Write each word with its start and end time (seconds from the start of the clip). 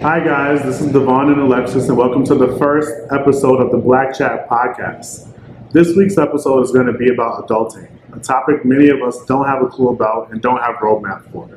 Hi, 0.00 0.20
guys, 0.20 0.62
this 0.62 0.80
is 0.80 0.92
Devon 0.92 1.32
and 1.32 1.40
Alexis, 1.40 1.88
and 1.88 1.98
welcome 1.98 2.24
to 2.26 2.36
the 2.36 2.56
first 2.56 2.88
episode 3.10 3.60
of 3.60 3.72
the 3.72 3.78
Black 3.78 4.16
Chat 4.16 4.48
podcast. 4.48 5.26
This 5.72 5.96
week's 5.96 6.16
episode 6.16 6.62
is 6.62 6.70
going 6.70 6.86
to 6.86 6.92
be 6.92 7.08
about 7.12 7.48
adulting, 7.48 7.90
a 8.12 8.20
topic 8.20 8.64
many 8.64 8.90
of 8.90 9.02
us 9.02 9.18
don't 9.26 9.44
have 9.48 9.60
a 9.60 9.66
clue 9.66 9.88
about 9.88 10.30
and 10.30 10.40
don't 10.40 10.60
have 10.60 10.76
roadmap 10.76 11.28
for. 11.32 11.50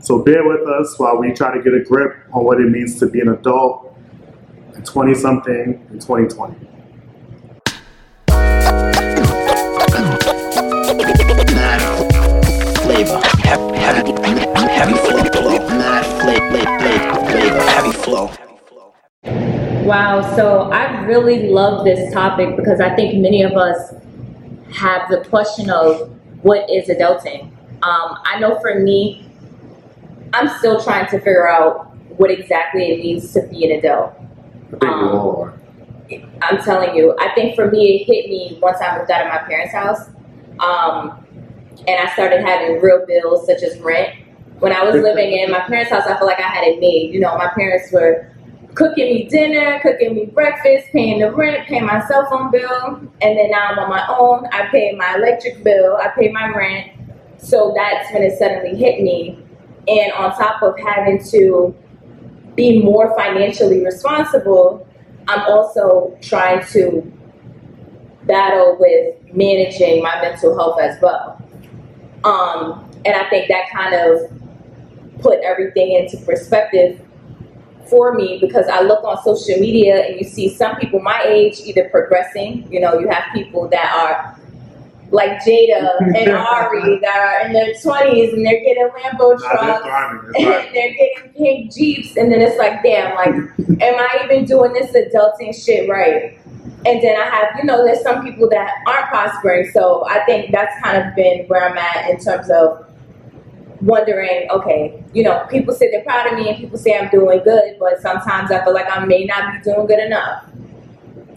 So 0.00 0.22
bear 0.22 0.46
with 0.46 0.68
us 0.68 0.98
while 0.98 1.16
we 1.16 1.32
try 1.32 1.56
to 1.56 1.62
get 1.62 1.72
a 1.72 1.82
grip 1.82 2.18
on 2.34 2.44
what 2.44 2.60
it 2.60 2.68
means 2.68 2.98
to 2.98 3.06
be 3.06 3.20
an 3.20 3.30
adult 3.30 3.96
and 4.74 4.84
20 4.84 5.14
something 5.14 5.88
in 5.90 5.98
2020. 5.98 6.54
flavor. 12.86 13.20
Heavy, 13.38 13.76
heavy, 13.76 14.12
heavy 14.68 14.94
flow. 14.94 15.58
Mad 15.68 16.04
flavor, 16.20 16.50
flavor, 16.50 16.78
heavy 16.78 17.15
flow. 17.92 18.30
Wow, 19.84 20.34
so 20.36 20.70
I 20.72 21.04
really 21.04 21.48
love 21.48 21.84
this 21.84 22.12
topic 22.12 22.56
because 22.56 22.80
I 22.80 22.94
think 22.94 23.20
many 23.20 23.42
of 23.42 23.52
us 23.52 23.94
have 24.74 25.08
the 25.08 25.24
question 25.28 25.70
of 25.70 26.10
what 26.42 26.68
is 26.70 26.88
adulting. 26.88 27.50
Um, 27.82 28.18
I 28.24 28.38
know 28.38 28.58
for 28.60 28.80
me, 28.80 29.28
I'm 30.32 30.48
still 30.58 30.82
trying 30.82 31.06
to 31.06 31.18
figure 31.18 31.48
out 31.48 31.94
what 32.18 32.30
exactly 32.30 32.90
it 32.90 32.98
means 32.98 33.32
to 33.32 33.42
be 33.48 33.70
an 33.70 33.78
adult. 33.78 34.14
I 34.66 34.78
think 34.78 34.82
we 34.82 34.88
all 34.88 35.42
are. 35.42 35.60
I'm 36.42 36.62
telling 36.62 36.94
you, 36.94 37.16
I 37.18 37.34
think 37.34 37.54
for 37.56 37.70
me, 37.70 37.96
it 37.96 38.04
hit 38.04 38.28
me 38.28 38.58
once 38.62 38.78
I 38.80 38.98
moved 38.98 39.10
out 39.10 39.26
of 39.26 39.28
my 39.28 39.38
parents' 39.38 39.72
house. 39.72 40.08
Um, 40.60 41.24
and 41.86 42.08
I 42.08 42.12
started 42.12 42.40
having 42.42 42.80
real 42.80 43.04
bills 43.06 43.46
such 43.46 43.62
as 43.62 43.78
rent. 43.80 44.14
When 44.58 44.72
I 44.72 44.82
was 44.84 44.94
living 44.94 45.32
in 45.32 45.50
my 45.50 45.60
parents' 45.60 45.90
house, 45.90 46.04
I 46.06 46.14
felt 46.14 46.26
like 46.26 46.40
I 46.40 46.48
had 46.48 46.64
it 46.64 46.80
made. 46.80 47.12
You 47.12 47.20
know, 47.20 47.36
my 47.36 47.48
parents 47.48 47.92
were 47.92 48.30
cooking 48.74 49.06
me 49.06 49.24
dinner, 49.24 49.80
cooking 49.82 50.14
me 50.14 50.26
breakfast, 50.26 50.88
paying 50.92 51.20
the 51.20 51.32
rent, 51.32 51.66
paying 51.66 51.84
my 51.84 52.06
cell 52.06 52.26
phone 52.30 52.50
bill, 52.50 53.00
and 53.20 53.38
then 53.38 53.50
now 53.50 53.68
I'm 53.68 53.78
on 53.78 53.90
my 53.90 54.06
own. 54.08 54.46
I 54.52 54.68
pay 54.68 54.94
my 54.96 55.16
electric 55.16 55.64
bill, 55.64 55.96
I 55.96 56.08
pay 56.08 56.30
my 56.30 56.48
rent. 56.48 56.92
So 57.38 57.72
that's 57.76 58.12
when 58.12 58.22
it 58.22 58.38
suddenly 58.38 58.76
hit 58.76 59.02
me. 59.02 59.42
And 59.88 60.12
on 60.12 60.36
top 60.36 60.62
of 60.62 60.78
having 60.78 61.22
to 61.30 61.74
be 62.54 62.82
more 62.82 63.16
financially 63.16 63.84
responsible, 63.84 64.86
I'm 65.28 65.40
also 65.42 66.16
trying 66.22 66.64
to 66.68 67.12
battle 68.24 68.76
with 68.78 69.34
managing 69.34 70.02
my 70.02 70.20
mental 70.20 70.56
health 70.56 70.80
as 70.80 71.00
well. 71.00 71.40
Um, 72.24 72.90
and 73.04 73.14
I 73.14 73.28
think 73.30 73.48
that 73.48 73.70
kind 73.70 73.94
of 73.94 74.35
put 75.20 75.40
everything 75.40 75.92
into 75.92 76.16
perspective 76.24 77.00
for 77.88 78.14
me 78.14 78.38
because 78.40 78.66
I 78.68 78.82
look 78.82 79.04
on 79.04 79.22
social 79.22 79.58
media 79.60 80.04
and 80.06 80.20
you 80.20 80.24
see 80.24 80.48
some 80.48 80.76
people 80.76 81.00
my 81.00 81.22
age 81.24 81.60
either 81.60 81.88
progressing, 81.88 82.70
you 82.70 82.80
know, 82.80 82.98
you 82.98 83.08
have 83.08 83.24
people 83.32 83.68
that 83.68 83.94
are 83.94 84.38
like 85.10 85.38
Jada 85.42 85.98
and 86.16 86.30
Ari 86.32 86.98
that 87.00 87.16
are 87.16 87.46
in 87.46 87.52
their 87.52 87.72
20s 87.74 88.32
and 88.32 88.44
they're 88.44 88.60
getting 88.60 88.88
Lambo 88.88 89.38
trucks 89.38 89.86
and 90.38 90.44
they're 90.74 90.94
getting 90.94 91.32
pink 91.36 91.72
Jeeps 91.72 92.16
and 92.16 92.32
then 92.32 92.40
it's 92.40 92.58
like, 92.58 92.82
damn, 92.82 93.14
like, 93.14 93.34
am 93.80 93.94
I 93.94 94.22
even 94.24 94.44
doing 94.44 94.72
this 94.72 94.90
adulting 94.92 95.54
shit 95.54 95.88
right? 95.88 96.38
And 96.84 97.02
then 97.02 97.20
I 97.20 97.24
have, 97.24 97.48
you 97.58 97.64
know, 97.64 97.84
there's 97.84 98.02
some 98.02 98.22
people 98.22 98.48
that 98.50 98.70
aren't 98.86 99.06
prospering. 99.06 99.70
So 99.72 100.06
I 100.08 100.24
think 100.24 100.52
that's 100.52 100.72
kind 100.82 101.02
of 101.02 101.16
been 101.16 101.44
where 101.46 101.68
I'm 101.68 101.76
at 101.76 102.10
in 102.10 102.20
terms 102.20 102.48
of 102.48 102.85
wondering, 103.80 104.48
okay, 104.50 105.02
you 105.12 105.22
know, 105.22 105.46
people 105.50 105.74
say 105.74 105.90
they're 105.90 106.02
proud 106.02 106.32
of 106.32 106.38
me 106.38 106.48
and 106.48 106.58
people 106.58 106.78
say 106.78 106.98
I'm 106.98 107.08
doing 107.10 107.40
good, 107.44 107.76
but 107.78 108.00
sometimes 108.00 108.50
I 108.50 108.64
feel 108.64 108.74
like 108.74 108.90
I 108.90 109.04
may 109.04 109.24
not 109.24 109.52
be 109.52 109.70
doing 109.70 109.86
good 109.86 109.98
enough. 109.98 110.44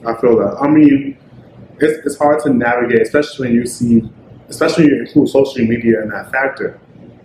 I 0.05 0.15
feel 0.15 0.37
that. 0.37 0.57
I 0.61 0.67
mean, 0.67 1.17
it's, 1.79 2.05
it's 2.05 2.17
hard 2.17 2.41
to 2.43 2.53
navigate, 2.53 3.01
especially 3.01 3.47
when 3.47 3.55
you 3.55 3.65
see, 3.65 4.09
especially 4.47 4.85
when 4.85 4.93
you 4.95 5.01
include 5.01 5.29
social 5.29 5.65
media 5.65 6.01
in 6.03 6.09
that 6.09 6.31
factor. 6.31 6.79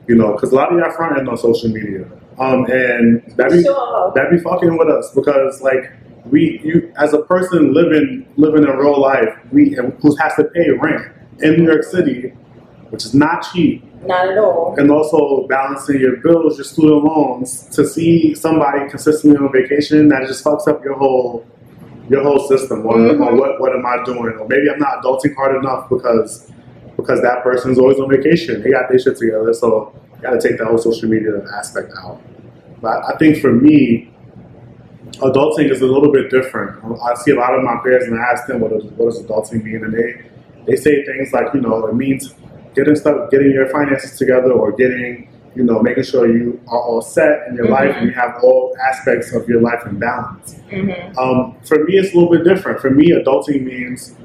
You 0.06 0.16
know, 0.16 0.32
because 0.32 0.52
a 0.52 0.54
lot 0.54 0.70
of 0.70 0.78
y'all 0.78 0.90
front 0.90 1.18
end 1.18 1.28
on 1.30 1.38
social 1.38 1.70
media, 1.70 2.04
um, 2.38 2.66
and 2.70 3.22
that 3.36 3.50
be 3.50 3.62
Sure. 3.62 4.12
that 4.14 4.30
be 4.30 4.38
fucking 4.38 4.76
with 4.76 4.88
us 4.88 5.10
because 5.14 5.62
like 5.62 5.90
we, 6.26 6.60
you 6.62 6.92
as 6.98 7.14
a 7.14 7.22
person 7.22 7.72
living 7.72 8.26
living 8.36 8.64
in 8.64 8.70
real 8.70 9.00
life, 9.00 9.34
we 9.50 9.70
who 10.00 10.16
has 10.16 10.34
to 10.34 10.44
pay 10.44 10.70
rent 10.70 11.10
in 11.40 11.56
New 11.56 11.64
York 11.64 11.84
City, 11.84 12.28
which 12.90 13.06
is 13.06 13.14
not 13.14 13.46
cheap, 13.50 13.82
Not 14.06 14.28
at 14.28 14.38
all. 14.38 14.74
and 14.78 14.90
also 14.90 15.46
balancing 15.48 16.00
your 16.00 16.16
bills, 16.16 16.58
your 16.58 16.64
student 16.64 17.04
loans, 17.04 17.62
to 17.76 17.86
see 17.86 18.34
somebody 18.34 18.88
consistently 18.90 19.38
on 19.38 19.50
vacation 19.52 20.08
that 20.08 20.26
just 20.26 20.44
fucks 20.44 20.66
up 20.68 20.84
your 20.84 20.94
whole 20.94 21.44
your 22.10 22.22
whole 22.22 22.38
system 22.40 22.86
on, 22.86 22.98
Mhm. 22.98 23.26
on 23.26 23.38
what 23.38 23.58
what 23.60 23.72
am 23.74 23.86
I 23.86 24.02
doing? 24.04 24.34
Or 24.38 24.46
maybe 24.46 24.68
I'm 24.70 24.78
not 24.78 25.02
adulting 25.02 25.34
hard 25.34 25.56
enough 25.56 25.88
because 25.88 26.50
because 26.96 27.20
that 27.22 27.42
person's 27.42 27.78
always 27.78 27.98
on 27.98 28.08
vacation. 28.10 28.62
They 28.62 28.70
got 28.70 28.88
their 28.88 28.98
shit 28.98 29.16
together, 29.16 29.52
so 29.52 29.92
you 30.16 30.22
gotta 30.22 30.40
take 30.40 30.58
that 30.58 30.66
whole 30.66 30.78
social 30.78 31.08
media 31.08 31.42
aspect 31.56 31.92
out. 32.02 32.18
But 32.82 33.02
I 33.08 33.16
think 33.18 33.38
for 33.38 33.52
me, 33.52 34.10
adulting 35.20 35.70
is 35.70 35.80
a 35.80 35.86
little 35.86 36.12
bit 36.12 36.30
different. 36.30 36.72
I 37.04 37.14
see 37.14 37.30
a 37.30 37.36
lot 37.36 37.54
of 37.54 37.62
my 37.62 37.76
peers 37.82 38.04
and 38.04 38.18
I 38.18 38.22
ask 38.22 38.46
them 38.46 38.60
what 38.60 38.70
does, 38.72 38.84
what 38.96 39.06
does 39.06 39.22
adulting 39.22 39.64
mean, 39.64 39.82
and 39.84 39.92
they 39.94 40.14
they 40.66 40.76
say 40.76 41.04
things 41.04 41.32
like 41.32 41.52
you 41.54 41.60
know 41.60 41.86
it 41.86 41.94
means 41.94 42.34
getting 42.74 42.96
stuff, 42.96 43.30
getting 43.30 43.50
your 43.50 43.68
finances 43.68 44.16
together, 44.18 44.52
or 44.52 44.72
getting 44.72 45.28
you 45.54 45.62
know 45.64 45.80
making 45.82 46.04
sure 46.04 46.26
you 46.30 46.60
are 46.68 46.80
all 46.80 47.00
set 47.00 47.46
in 47.48 47.54
your 47.56 47.68
life 47.68 47.94
and 47.96 48.08
you 48.08 48.14
have 48.14 48.34
all 48.42 48.74
aspects 48.88 49.32
of 49.34 49.48
your 49.48 49.60
life 49.60 49.80
in 49.86 49.98
balance. 49.98 50.60
hmm 50.70 50.90
Um, 51.18 51.56
for 51.64 51.78
me, 51.84 51.94
it's 51.96 52.12
a 52.12 52.18
little 52.18 52.30
bit 52.30 52.44
different. 52.44 52.80
For 52.80 52.90
me, 52.90 53.12
adulting 53.12 53.62
means 53.64 54.16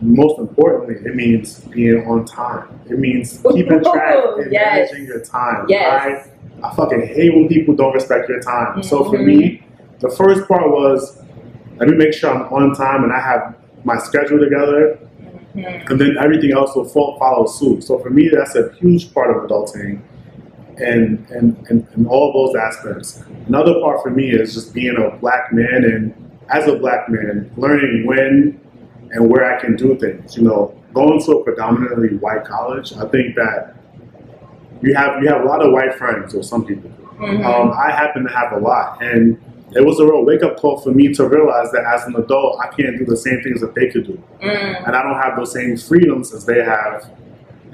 most 0.00 0.38
importantly, 0.38 0.96
it 1.04 1.14
means 1.14 1.60
being 1.66 2.04
on 2.06 2.24
time. 2.24 2.64
It 2.88 2.98
means 2.98 3.40
keeping 3.52 3.82
track 3.92 4.16
and 4.38 4.52
Yes. 4.52 4.90
managing 4.90 5.06
your 5.06 5.20
time. 5.24 5.66
Yes. 5.68 6.28
I, 6.62 6.66
I 6.68 6.74
fucking 6.74 7.06
hate 7.06 7.34
when 7.34 7.48
people 7.48 7.74
don't 7.74 7.92
respect 7.94 8.28
your 8.28 8.40
time. 8.40 8.82
So 8.82 9.04
for 9.04 9.18
me, 9.18 9.62
the 10.00 10.10
first 10.10 10.48
part 10.48 10.68
was 10.70 11.18
let 11.78 11.88
me 11.88 11.96
make 11.96 12.12
sure 12.12 12.30
I'm 12.30 12.42
on 12.52 12.74
time 12.74 13.04
and 13.04 13.12
I 13.12 13.20
have 13.20 13.54
my 13.84 13.98
schedule 13.98 14.38
together, 14.38 14.98
Mhm. 15.54 15.90
and 15.90 16.00
then 16.00 16.16
everything 16.18 16.52
else 16.52 16.74
will 16.74 16.84
fo- 16.86 17.16
follow 17.18 17.46
suit. 17.46 17.84
So 17.84 17.98
for 17.98 18.10
me, 18.10 18.28
that's 18.32 18.54
a 18.56 18.72
huge 18.80 19.12
part 19.12 19.30
of 19.36 19.42
adulting, 19.48 19.98
and 20.78 21.24
and 21.30 21.56
and, 21.68 21.86
and 21.94 22.06
all 22.06 22.32
those 22.32 22.56
aspects. 22.56 23.22
Another 23.48 23.74
part 23.80 24.02
for 24.02 24.10
me 24.10 24.30
is 24.30 24.54
just 24.54 24.72
being 24.74 24.96
a 24.96 25.16
black 25.18 25.52
man, 25.52 25.84
and 25.84 26.14
as 26.48 26.66
a 26.68 26.76
black 26.76 27.08
man, 27.08 27.50
learning 27.56 28.06
when 28.06 28.58
and 29.10 29.28
where 29.28 29.44
I 29.44 29.60
can 29.60 29.76
do 29.76 29.94
things. 29.98 30.36
You 30.36 30.44
know, 30.44 30.74
going 30.94 31.20
to 31.22 31.32
a 31.32 31.44
predominantly 31.44 32.16
white 32.16 32.44
college, 32.44 32.94
I 32.96 33.06
think 33.08 33.36
that 33.36 33.74
you 34.80 34.94
have 34.94 35.22
you 35.22 35.28
have 35.28 35.42
a 35.42 35.44
lot 35.44 35.60
of 35.64 35.72
white 35.72 35.94
friends, 35.94 36.34
or 36.34 36.42
some 36.42 36.64
people. 36.64 36.90
Mhm. 37.18 37.44
Um, 37.44 37.72
I 37.76 37.90
happen 37.92 38.24
to 38.24 38.30
have 38.30 38.52
a 38.52 38.58
lot, 38.58 38.98
and 39.02 39.36
it 39.74 39.84
was 39.84 39.98
a 40.00 40.04
real 40.04 40.24
wake 40.24 40.42
up 40.42 40.56
call 40.58 40.78
for 40.80 40.90
me 40.90 41.12
to 41.14 41.26
realize 41.28 41.70
that 41.72 41.84
as 41.84 42.04
an 42.06 42.14
adult, 42.16 42.58
I 42.60 42.68
can't 42.68 42.98
do 42.98 43.04
the 43.04 43.16
same 43.16 43.40
things 43.42 43.60
that 43.60 43.74
they 43.74 43.88
could 43.88 44.06
do 44.06 44.18
Mm. 44.42 44.86
and 44.86 44.96
I 44.96 45.02
don't 45.02 45.20
have 45.20 45.36
those 45.36 45.52
same 45.52 45.76
freedoms 45.76 46.32
as 46.34 46.44
they 46.46 46.62
have. 46.62 47.08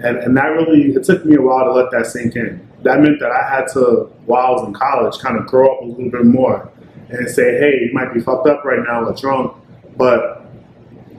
And, 0.03 0.19
and 0.19 0.37
that 0.37 0.47
really, 0.49 0.93
it 0.93 1.03
took 1.05 1.25
me 1.25 1.35
a 1.37 1.41
while 1.43 1.65
to 1.65 1.73
let 1.73 1.91
that 1.91 2.07
sink 2.07 2.37
in. 2.37 2.61
That 2.85 3.01
meant 3.01 3.19
that 3.21 3.33
I 3.33 3.43
had 3.49 3.67
to, 3.73 4.09
while 4.27 4.47
I 4.47 4.51
was 4.51 4.67
in 4.69 4.73
college, 4.75 5.19
kind 5.21 5.37
of 5.37 5.47
grow 5.47 5.75
up 5.75 5.83
a 5.83 5.85
little 5.87 6.11
bit 6.11 6.25
more 6.25 6.71
and 7.09 7.29
say, 7.29 7.59
hey, 7.59 7.81
you 7.83 7.91
might 7.93 8.15
be 8.15 8.21
fucked 8.21 8.47
up 8.47 8.65
right 8.65 8.79
now 8.87 9.05
or 9.05 9.13
drunk, 9.15 9.55
but 9.97 10.47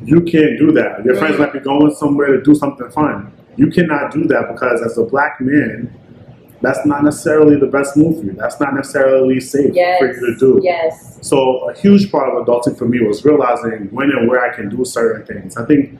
you 0.06 0.22
can't 0.22 0.58
do 0.58 0.72
that. 0.72 1.04
Your 1.04 1.16
friends 1.16 1.36
Mhm. 1.36 1.40
might 1.40 1.54
be 1.54 1.60
going 1.60 1.92
somewhere 1.94 2.28
to 2.28 2.42
do 2.42 2.56
something 2.56 2.90
fun. 2.90 3.34
You 3.58 3.68
cannot 3.68 4.12
do 4.14 4.24
that 4.28 4.48
because 4.50 4.82
as 4.82 4.98
a 4.98 5.04
black 5.04 5.42
man, 5.42 5.94
that's 6.62 6.86
not 6.86 7.04
necessarily 7.04 7.56
the 7.56 7.68
best 7.68 7.96
move 7.96 8.20
for 8.20 8.26
you. 8.26 8.34
That's 8.34 8.60
not 8.60 8.74
necessarily 8.76 9.40
safe 9.40 9.74
Yes. 9.74 10.00
for 10.00 10.08
you 10.08 10.34
to 10.34 10.36
do. 10.40 10.60
Yes. 10.64 11.18
So 11.22 11.70
a 11.70 11.74
huge 11.74 12.12
part 12.12 12.30
of 12.30 12.46
adulting 12.46 12.78
for 12.78 12.86
me 12.86 13.00
was 13.06 13.24
realizing 13.26 13.88
when 13.92 14.10
and 14.12 14.28
where 14.30 14.42
I 14.42 14.54
can 14.56 14.70
do 14.70 14.84
certain 14.86 15.26
things. 15.26 15.58
I 15.58 15.66
think 15.66 15.98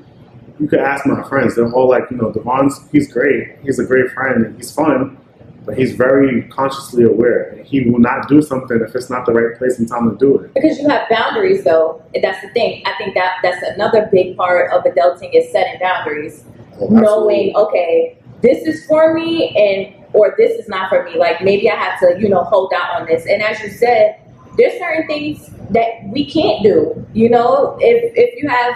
you 0.60 0.68
could 0.68 0.80
ask 0.80 1.06
my 1.06 1.24
friends; 1.24 1.56
they're 1.56 1.72
all 1.72 1.88
like, 1.88 2.04
you 2.12 2.18
know, 2.18 2.32
Devon's 2.32 2.80
he's 2.92 3.12
great, 3.12 3.58
he's 3.64 3.80
a 3.80 3.86
great 3.86 4.12
friend, 4.12 4.46
and 4.46 4.56
he's 4.58 4.72
fun, 4.72 5.18
but 5.66 5.78
he's 5.78 5.94
very 5.94 6.44
consciously 6.50 7.04
aware. 7.04 7.56
He 7.64 7.90
will 7.90 8.00
not 8.00 8.28
do 8.28 8.42
something 8.42 8.82
if 8.86 8.94
it's 8.96 9.10
not 9.10 9.26
the 9.26 9.32
right 9.34 9.58
place 9.58 9.80
and 9.80 9.88
time 9.88 10.10
to 10.12 10.18
do 10.18 10.40
it. 10.40 10.54
Because 10.54 10.78
you 10.80 10.90
have 10.90 11.08
boundaries, 11.10 11.64
though. 11.64 12.02
And 12.14 12.24
That's 12.24 12.42
the 12.42 12.50
thing. 12.50 12.82
I 12.86 12.94
think 12.98 13.14
that 13.16 13.36
that's 13.44 13.64
another 13.76 14.10
big 14.12 14.36
part 14.36 14.72
of 14.72 14.84
adulting 14.84 15.34
is 15.34 15.50
setting 15.52 15.80
boundaries. 15.80 16.44
Oh, 16.82 16.88
knowing 16.88 17.54
okay 17.58 18.16
this 18.42 18.64
is 18.66 18.86
for 18.86 19.14
me 19.14 19.50
and 19.58 19.99
or 20.14 20.34
this 20.38 20.60
is 20.60 20.68
not 20.68 20.90
for 20.90 21.04
me 21.04 21.18
like 21.18 21.42
maybe 21.42 21.70
i 21.70 21.76
have 21.76 22.00
to 22.00 22.20
you 22.20 22.30
know 22.30 22.44
hold 22.44 22.72
out 22.76 23.02
on 23.02 23.08
this 23.08 23.26
and 23.26 23.42
as 23.42 23.60
you 23.62 23.70
said 23.70 24.20
there's 24.58 24.78
certain 24.80 25.06
things 25.08 25.50
that 25.70 25.88
we 26.12 26.30
can't 26.30 26.64
do 26.64 27.06
you 27.14 27.30
know 27.30 27.78
if 27.80 28.12
if 28.16 28.42
you 28.42 28.50
have 28.50 28.74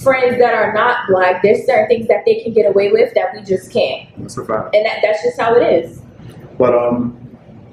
friends 0.00 0.38
that 0.38 0.54
are 0.54 0.72
not 0.72 1.06
black 1.08 1.42
there's 1.42 1.64
certain 1.66 1.88
things 1.88 2.06
that 2.06 2.22
they 2.26 2.42
can 2.42 2.52
get 2.52 2.66
away 2.66 2.92
with 2.92 3.12
that 3.14 3.34
we 3.34 3.42
just 3.42 3.72
can't 3.72 4.08
That's 4.18 4.36
a 4.36 4.44
fact. 4.44 4.74
and 4.74 4.84
that, 4.86 4.98
that's 5.02 5.22
just 5.22 5.40
how 5.40 5.54
it 5.54 5.62
is 5.62 6.00
But 6.58 6.74
um, 6.74 7.22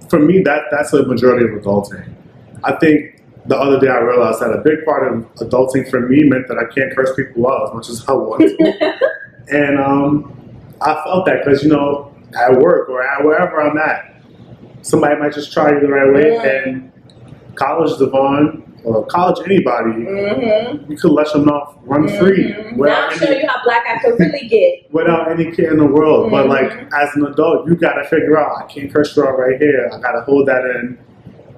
for 0.10 0.20
me, 0.20 0.44
that 0.44 0.64
that's 0.70 0.94
a 0.94 1.04
majority 1.08 1.46
of 1.46 1.60
adulting. 1.62 2.14
I 2.64 2.74
think 2.74 3.22
the 3.48 3.58
other 3.58 3.80
day 3.80 3.88
I 3.88 3.98
realized 3.98 4.42
that 4.42 4.52
a 4.52 4.62
big 4.62 4.86
part 4.86 5.12
of 5.12 5.24
adulting 5.36 5.90
for 5.90 6.02
me 6.08 6.24
meant 6.24 6.48
that 6.50 6.58
I 6.60 6.66
can't 6.72 6.96
curse 6.96 7.16
people 7.16 7.48
out 7.50 7.70
as 7.70 7.74
much 7.74 7.90
as 7.90 8.08
I 8.08 8.14
want 8.14 8.42
to. 8.42 8.94
and 9.50 9.80
um, 9.80 10.32
I 10.82 10.94
felt 11.04 11.26
that 11.26 11.44
because, 11.44 11.64
you 11.64 11.70
know, 11.70 12.13
at 12.36 12.58
work 12.60 12.90
or 12.90 13.04
at 13.04 13.24
wherever 13.24 13.62
I'm 13.62 13.78
at, 13.78 14.16
somebody 14.82 15.16
might 15.20 15.34
just 15.34 15.52
try 15.54 15.70
you 15.72 15.80
the 15.80 15.88
right 15.88 16.14
way. 16.14 16.38
And 16.66 16.92
college 17.56 17.98
Devon, 18.00 18.82
or 18.84 19.06
college 19.06 19.38
anybody, 19.46 19.92
Mm-hmm. 20.04 20.92
you 20.92 20.98
could 20.98 21.12
let 21.12 21.32
them 21.32 21.48
off 21.50 21.76
run 21.84 22.08
free 22.20 22.52
Mhm. 22.54 22.78
Now 22.78 23.08
I'm 23.08 23.18
showing 23.18 23.40
you 23.42 23.48
how 23.48 23.64
black 23.64 23.84
I 23.88 23.98
could 24.00 24.20
really 24.20 24.48
get. 24.48 24.92
without 24.92 25.32
any 25.32 25.52
care 25.52 25.72
in 25.72 25.78
the 25.78 25.86
world. 25.86 26.32
But 26.32 26.48
Mhm. 26.48 26.50
like 26.50 26.72
as 26.94 27.16
an 27.16 27.26
adult, 27.26 27.68
you 27.68 27.76
got 27.76 27.94
to 27.94 28.04
figure 28.06 28.38
out 28.38 28.58
I 28.62 28.64
can't 28.66 28.94
curse 28.94 29.16
you 29.16 29.24
out 29.24 29.38
right 29.40 29.58
here. 29.60 29.90
I 29.94 30.00
got 30.00 30.14
to 30.14 30.22
hold 30.22 30.48
that 30.48 30.66
in 30.66 30.98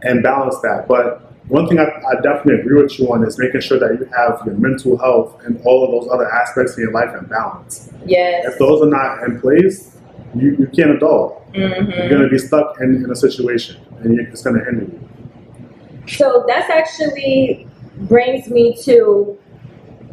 and 0.03 0.21
balance 0.21 0.59
that. 0.61 0.87
But 0.87 1.21
one 1.47 1.67
thing 1.67 1.79
I, 1.79 1.83
I 1.85 2.15
definitely 2.21 2.59
agree 2.61 2.81
with 2.81 2.99
you 2.99 3.11
on 3.11 3.23
is 3.25 3.39
making 3.39 3.61
sure 3.61 3.79
that 3.79 3.97
you 3.99 4.07
have 4.15 4.41
your 4.45 4.55
mental 4.55 4.97
health 4.97 5.35
and 5.45 5.59
all 5.63 5.83
of 5.83 5.91
those 6.03 6.11
other 6.13 6.31
aspects 6.31 6.75
in 6.77 6.83
your 6.83 6.91
life 6.91 7.09
in 7.19 7.25
balance. 7.25 7.89
Yes. 8.05 8.45
If 8.47 8.59
those 8.59 8.81
are 8.83 8.89
not 8.89 9.23
in 9.23 9.39
place, 9.41 9.94
you, 10.35 10.55
you 10.59 10.67
can't 10.67 10.91
adult. 10.91 11.41
You're 11.53 11.69
Mm-hmm. 11.69 12.09
going 12.09 12.21
to 12.21 12.27
be 12.29 12.37
stuck 12.37 12.79
in, 12.81 13.03
in 13.03 13.09
a 13.09 13.15
situation 13.15 13.77
and 14.01 14.19
it's 14.19 14.41
going 14.43 14.57
to 14.59 14.65
hinder 14.65 14.83
you. 14.83 15.09
So 16.07 16.43
that's 16.47 16.69
actually 16.69 17.67
brings 18.01 18.49
me 18.49 18.75
to, 18.83 19.37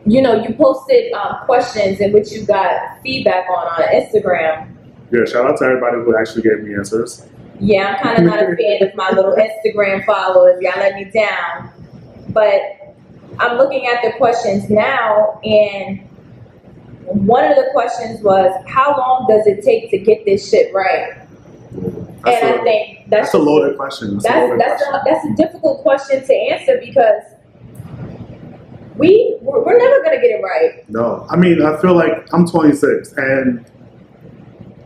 you 0.07 0.23
know, 0.23 0.35
you 0.43 0.55
posted 0.55 1.13
um, 1.13 1.39
questions 1.45 2.01
in 2.01 2.13
which 2.13 2.31
you 2.33 2.47
got 2.47 3.01
feedback 3.03 3.49
on 3.51 3.67
on 3.67 3.89
Instagram. 3.93 4.69
Yeah, 5.11 5.25
shout 5.27 5.47
out 5.47 5.59
to 5.59 5.65
everybody 5.65 5.97
who 5.97 6.17
actually 6.17 6.43
gave 6.43 6.61
me 6.63 6.75
answers. 6.75 7.27
Yeah, 7.61 7.97
I'm 7.97 8.03
kind 8.03 8.19
of 8.19 8.25
not 8.25 8.43
a 8.43 8.57
fan 8.57 8.89
of 8.89 8.95
my 8.95 9.11
little 9.11 9.35
Instagram 9.37 10.05
followers. 10.07 10.61
Y'all 10.63 10.79
let 10.79 10.95
me 10.95 11.05
down. 11.07 11.71
But 12.31 12.61
I'm 13.39 13.59
looking 13.59 13.87
at 13.87 14.03
the 14.03 14.13
questions 14.17 14.71
now, 14.71 15.41
and 15.45 16.01
one 17.15 17.45
of 17.45 17.57
the 17.57 17.69
questions 17.73 18.23
was, 18.23 18.51
"How 18.67 18.97
long 18.97 19.27
does 19.29 19.47
it 19.47 19.63
take 19.63 19.91
to 19.91 19.99
get 19.99 20.25
this 20.25 20.49
shit 20.49 20.73
right?" 20.75 21.15
That's, 22.25 22.43
and 22.43 22.55
a, 22.57 22.61
I 22.61 22.65
think 22.65 22.99
that's 23.09 23.33
that's 23.33 23.35
a 23.35 23.39
loaded 23.39 23.77
question. 23.77 24.19
That's, 24.19 24.27
a 24.27 24.29
that's 24.29 24.43
loaded 24.49 24.61
that's 24.61 24.83
question. 24.85 24.95
a, 24.95 25.03
that's 25.05 25.25
a 25.25 25.43
difficult 25.43 25.83
question 25.83 26.25
to 26.25 26.35
answer 26.35 26.79
because 26.81 27.23
we 28.97 29.39
we're, 29.41 29.65
we're 29.65 29.79
never 29.79 30.03
gonna 30.05 30.21
get 30.21 30.31
it 30.31 30.43
right. 30.43 30.89
No, 30.89 31.27
I 31.31 31.37
mean, 31.37 31.63
I 31.63 31.81
feel 31.81 31.95
like 31.95 32.29
I'm 32.33 32.47
26, 32.47 33.13
and 33.17 33.65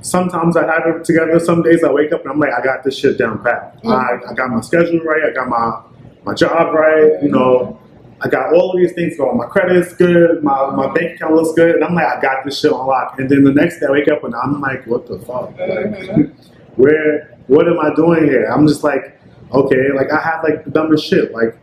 sometimes 0.01 0.57
I 0.57 0.65
have 0.67 0.87
it 0.87 1.05
together. 1.05 1.39
Some 1.41 1.63
days 1.63 1.83
I 1.85 1.91
wake 1.91 2.13
up 2.13 2.23
and 2.23 2.31
I'm 2.31 2.39
like, 2.39 2.53
I 2.53 2.63
got 2.63 2.85
this 2.85 2.97
shit 2.99 3.19
down 3.19 3.43
pat. 3.43 3.83
Mhm. 3.83 3.93
I, 3.93 4.31
I 4.31 4.35
got 4.35 4.51
my 4.51 4.61
schedule 4.61 5.01
right. 5.01 5.25
I 5.25 5.33
got 5.33 5.49
my 5.49 5.83
my 6.25 6.35
job 6.35 6.75
right. 6.75 7.23
You 7.23 7.31
know, 7.31 7.79
I 8.21 8.29
got 8.29 8.55
all 8.55 8.71
of 8.73 8.79
these 8.79 8.93
things 8.93 9.17
going. 9.17 9.37
My 9.37 9.47
credit's 9.47 9.95
good. 9.95 10.43
My 10.43 10.71
my 10.71 10.93
bank 10.95 11.17
account 11.17 11.35
looks 11.35 11.53
good, 11.55 11.75
and 11.75 11.85
I'm 11.85 11.95
like, 11.95 12.07
I 12.07 12.21
got 12.21 12.45
this 12.45 12.59
shit 12.61 12.73
on 12.73 12.87
lock. 12.87 13.19
And 13.19 13.29
then 13.29 13.45
the 13.45 13.53
next 13.53 13.81
day 13.81 13.87
I 13.89 13.91
wake 13.93 14.09
up 14.09 14.25
and 14.25 14.35
I'm 14.35 14.61
like, 14.61 14.87
what 14.87 15.07
the 15.07 15.19
fuck? 15.21 15.53
Like, 15.59 16.31
where? 16.77 17.37
What 17.49 17.69
am 17.69 17.79
I 17.79 17.95
doing 17.95 18.25
here? 18.25 18.47
I'm 18.47 18.67
just 18.67 18.83
like, 18.83 19.21
okay, 19.53 19.93
like 19.95 20.11
I 20.11 20.21
have 20.21 20.43
like 20.43 20.65
the 20.65 20.71
dumbest 20.71 21.07
shit. 21.07 21.33
Like, 21.33 21.57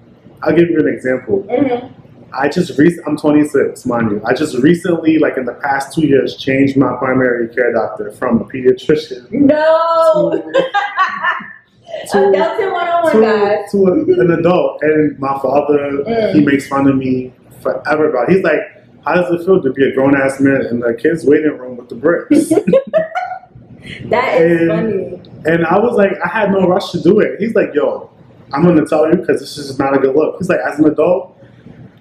I'll 0.44 0.55
give 0.55 0.69
you 0.69 0.79
an 0.79 0.88
example. 0.88 1.44
Mhm. 1.50 1.91
I 2.35 2.50
just 2.50 2.79
rec- 2.79 3.05
I'm 3.05 3.15
26, 3.15 3.85
mind 3.85 4.09
you. 4.09 4.21
I 4.25 4.33
just 4.33 4.57
recently, 4.57 5.19
like 5.19 5.38
in 5.38 5.45
the 5.45 5.53
past 5.53 5.94
two 5.94 6.07
years, 6.07 6.35
changed 6.35 6.75
my 6.75 6.95
primary 6.97 7.47
care 7.53 7.71
doctor 7.71 8.11
from 8.11 8.41
a 8.41 8.45
pediatrician 8.45 9.29
No, 9.29 10.31
to, 10.31 10.71
Adulting 12.19 12.71
101, 12.71 13.12
to, 13.13 13.21
guys. 13.21 13.71
to 13.71 13.88
a- 13.88 14.21
an 14.21 14.31
adult. 14.39 14.81
And 14.83 15.18
my 15.19 15.38
father, 15.39 15.77
Mm. 16.07 16.31
he 16.33 16.45
makes 16.45 16.68
fun 16.68 16.88
of 16.88 16.95
me 16.98 17.33
forever 17.62 18.10
about. 18.10 18.30
it. 18.30 18.36
He's 18.36 18.44
like, 18.44 18.62
"How 19.06 19.15
does 19.15 19.31
it 19.31 19.45
feel 19.45 19.62
to 19.62 19.71
be 19.71 19.83
a 19.89 19.94
grown 19.94 20.15
ass 20.15 20.39
man 20.39 20.65
in 20.69 20.80
the 20.80 20.94
kids' 20.94 21.25
waiting 21.25 21.57
room 21.57 21.77
with 21.77 21.89
the 21.89 21.95
bricks?" 21.95 22.51
That 24.10 24.39
is 24.42 24.62
And- 24.62 24.69
funny. 24.69 25.21
and 25.45 25.65
I 25.65 25.77
was 25.80 25.95
like, 25.98 26.13
I 26.24 26.27
had 26.30 26.51
no 26.51 26.68
rush 26.68 26.92
to 26.92 27.01
do 27.01 27.19
it. 27.19 27.36
He's 27.39 27.54
like, 27.54 27.74
"Yo, 27.74 28.10
I'm 28.54 28.63
gonna 28.63 28.86
tell 28.86 29.10
you 29.10 29.15
because 29.18 29.42
this 29.42 29.57
is 29.57 29.68
just 29.68 29.80
not 29.80 29.95
a 29.95 30.00
good 30.00 30.15
look." 30.15 30.38
He's 30.38 30.48
like, 30.50 30.60
"As 30.65 30.80
an 30.80 30.86
adult, 30.86 31.36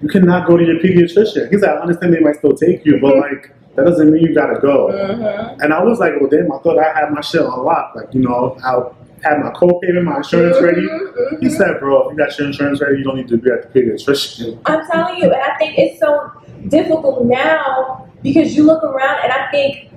you 0.01 0.09
cannot 0.09 0.47
go 0.47 0.57
to 0.57 0.65
your 0.65 0.77
pediatrician." 0.77 1.51
He's 1.51 1.61
like, 1.63 1.71
"I 1.73 1.77
understand 1.79 2.15
they 2.15 2.21
might 2.21 2.37
still 2.37 2.53
take 2.53 2.85
you, 2.87 2.99
but 3.01 3.17
like." 3.17 3.51
That 3.75 3.87
doesn't 3.87 4.13
mean 4.13 4.23
you 4.23 4.35
gotta 4.35 4.61
go. 4.61 4.89
Mhm. 4.93 5.63
And 5.63 5.73
I 5.73 5.83
was 5.83 5.99
like, 5.99 6.21
well, 6.21 6.29
damn, 6.29 6.53
I 6.53 6.59
thought 6.59 6.79
I 6.79 6.93
had 6.93 7.11
my 7.11 7.23
shit 7.23 7.41
on 7.41 7.65
lock. 7.65 7.95
Like, 7.97 8.13
you 8.13 8.21
know, 8.21 8.55
I 8.63 8.83
had 9.23 9.39
my 9.39 9.51
co-payment, 9.51 10.05
my 10.05 10.17
insurance 10.17 10.61
ready. 10.61 10.83
Mhm, 10.83 11.41
He 11.41 11.49
said, 11.49 11.79
bro, 11.79 12.09
if 12.09 12.13
you 12.13 12.19
got 12.19 12.37
your 12.39 12.49
insurance 12.49 12.81
ready, 12.81 12.99
you 12.99 13.05
don't 13.05 13.17
need 13.17 13.29
to 13.29 13.37
be 13.37 13.51
at 13.51 13.73
the 13.73 13.81
pediatrician. 13.81 14.59
I'm 14.67 14.85
telling 14.91 15.17
you, 15.17 15.25
and 15.25 15.35
I 15.43 15.57
think 15.59 15.79
it's 15.79 16.01
so 16.01 16.31
difficult 16.69 17.25
now 17.27 18.07
because 18.23 18.57
you 18.57 18.65
look 18.65 18.83
around 18.83 19.21
and 19.25 19.33
I 19.33 19.51
think 19.51 19.91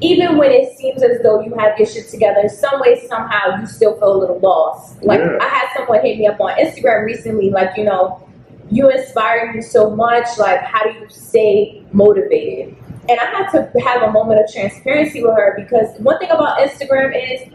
even 0.00 0.36
when 0.36 0.50
it 0.50 0.76
seems 0.76 1.02
as 1.02 1.20
though 1.22 1.40
you 1.40 1.54
have 1.58 1.78
your 1.78 1.86
shit 1.86 2.08
together, 2.08 2.40
in 2.40 2.48
some 2.48 2.80
way, 2.80 3.00
somehow, 3.08 3.58
you 3.60 3.66
still 3.66 3.96
feel 3.98 4.12
a 4.14 4.18
little 4.18 4.38
lost. 4.40 5.02
Like 5.02 5.20
Yeah. 5.20 5.38
I 5.40 5.48
had 5.48 5.68
someone 5.76 6.00
hit 6.02 6.18
me 6.18 6.26
up 6.26 6.40
on 6.40 6.52
Instagram 6.58 7.04
recently, 7.06 7.50
like 7.50 7.76
you 7.76 7.84
know, 7.84 8.20
you 8.70 8.88
inspire 8.90 9.52
me 9.52 9.60
so 9.60 9.90
much. 9.90 10.26
Like, 10.38 10.60
how 10.62 10.82
do 10.84 10.90
you 10.98 11.06
stay 11.08 11.82
motivated? 11.92 12.76
And 13.08 13.20
I 13.20 13.24
had 13.24 13.50
to 13.50 13.80
have 13.80 14.02
a 14.02 14.10
moment 14.10 14.40
of 14.40 14.50
transparency 14.52 15.22
with 15.22 15.36
her 15.36 15.54
because 15.56 15.94
one 15.98 16.18
thing 16.18 16.30
about 16.30 16.58
Instagram 16.58 17.12
is 17.14 17.52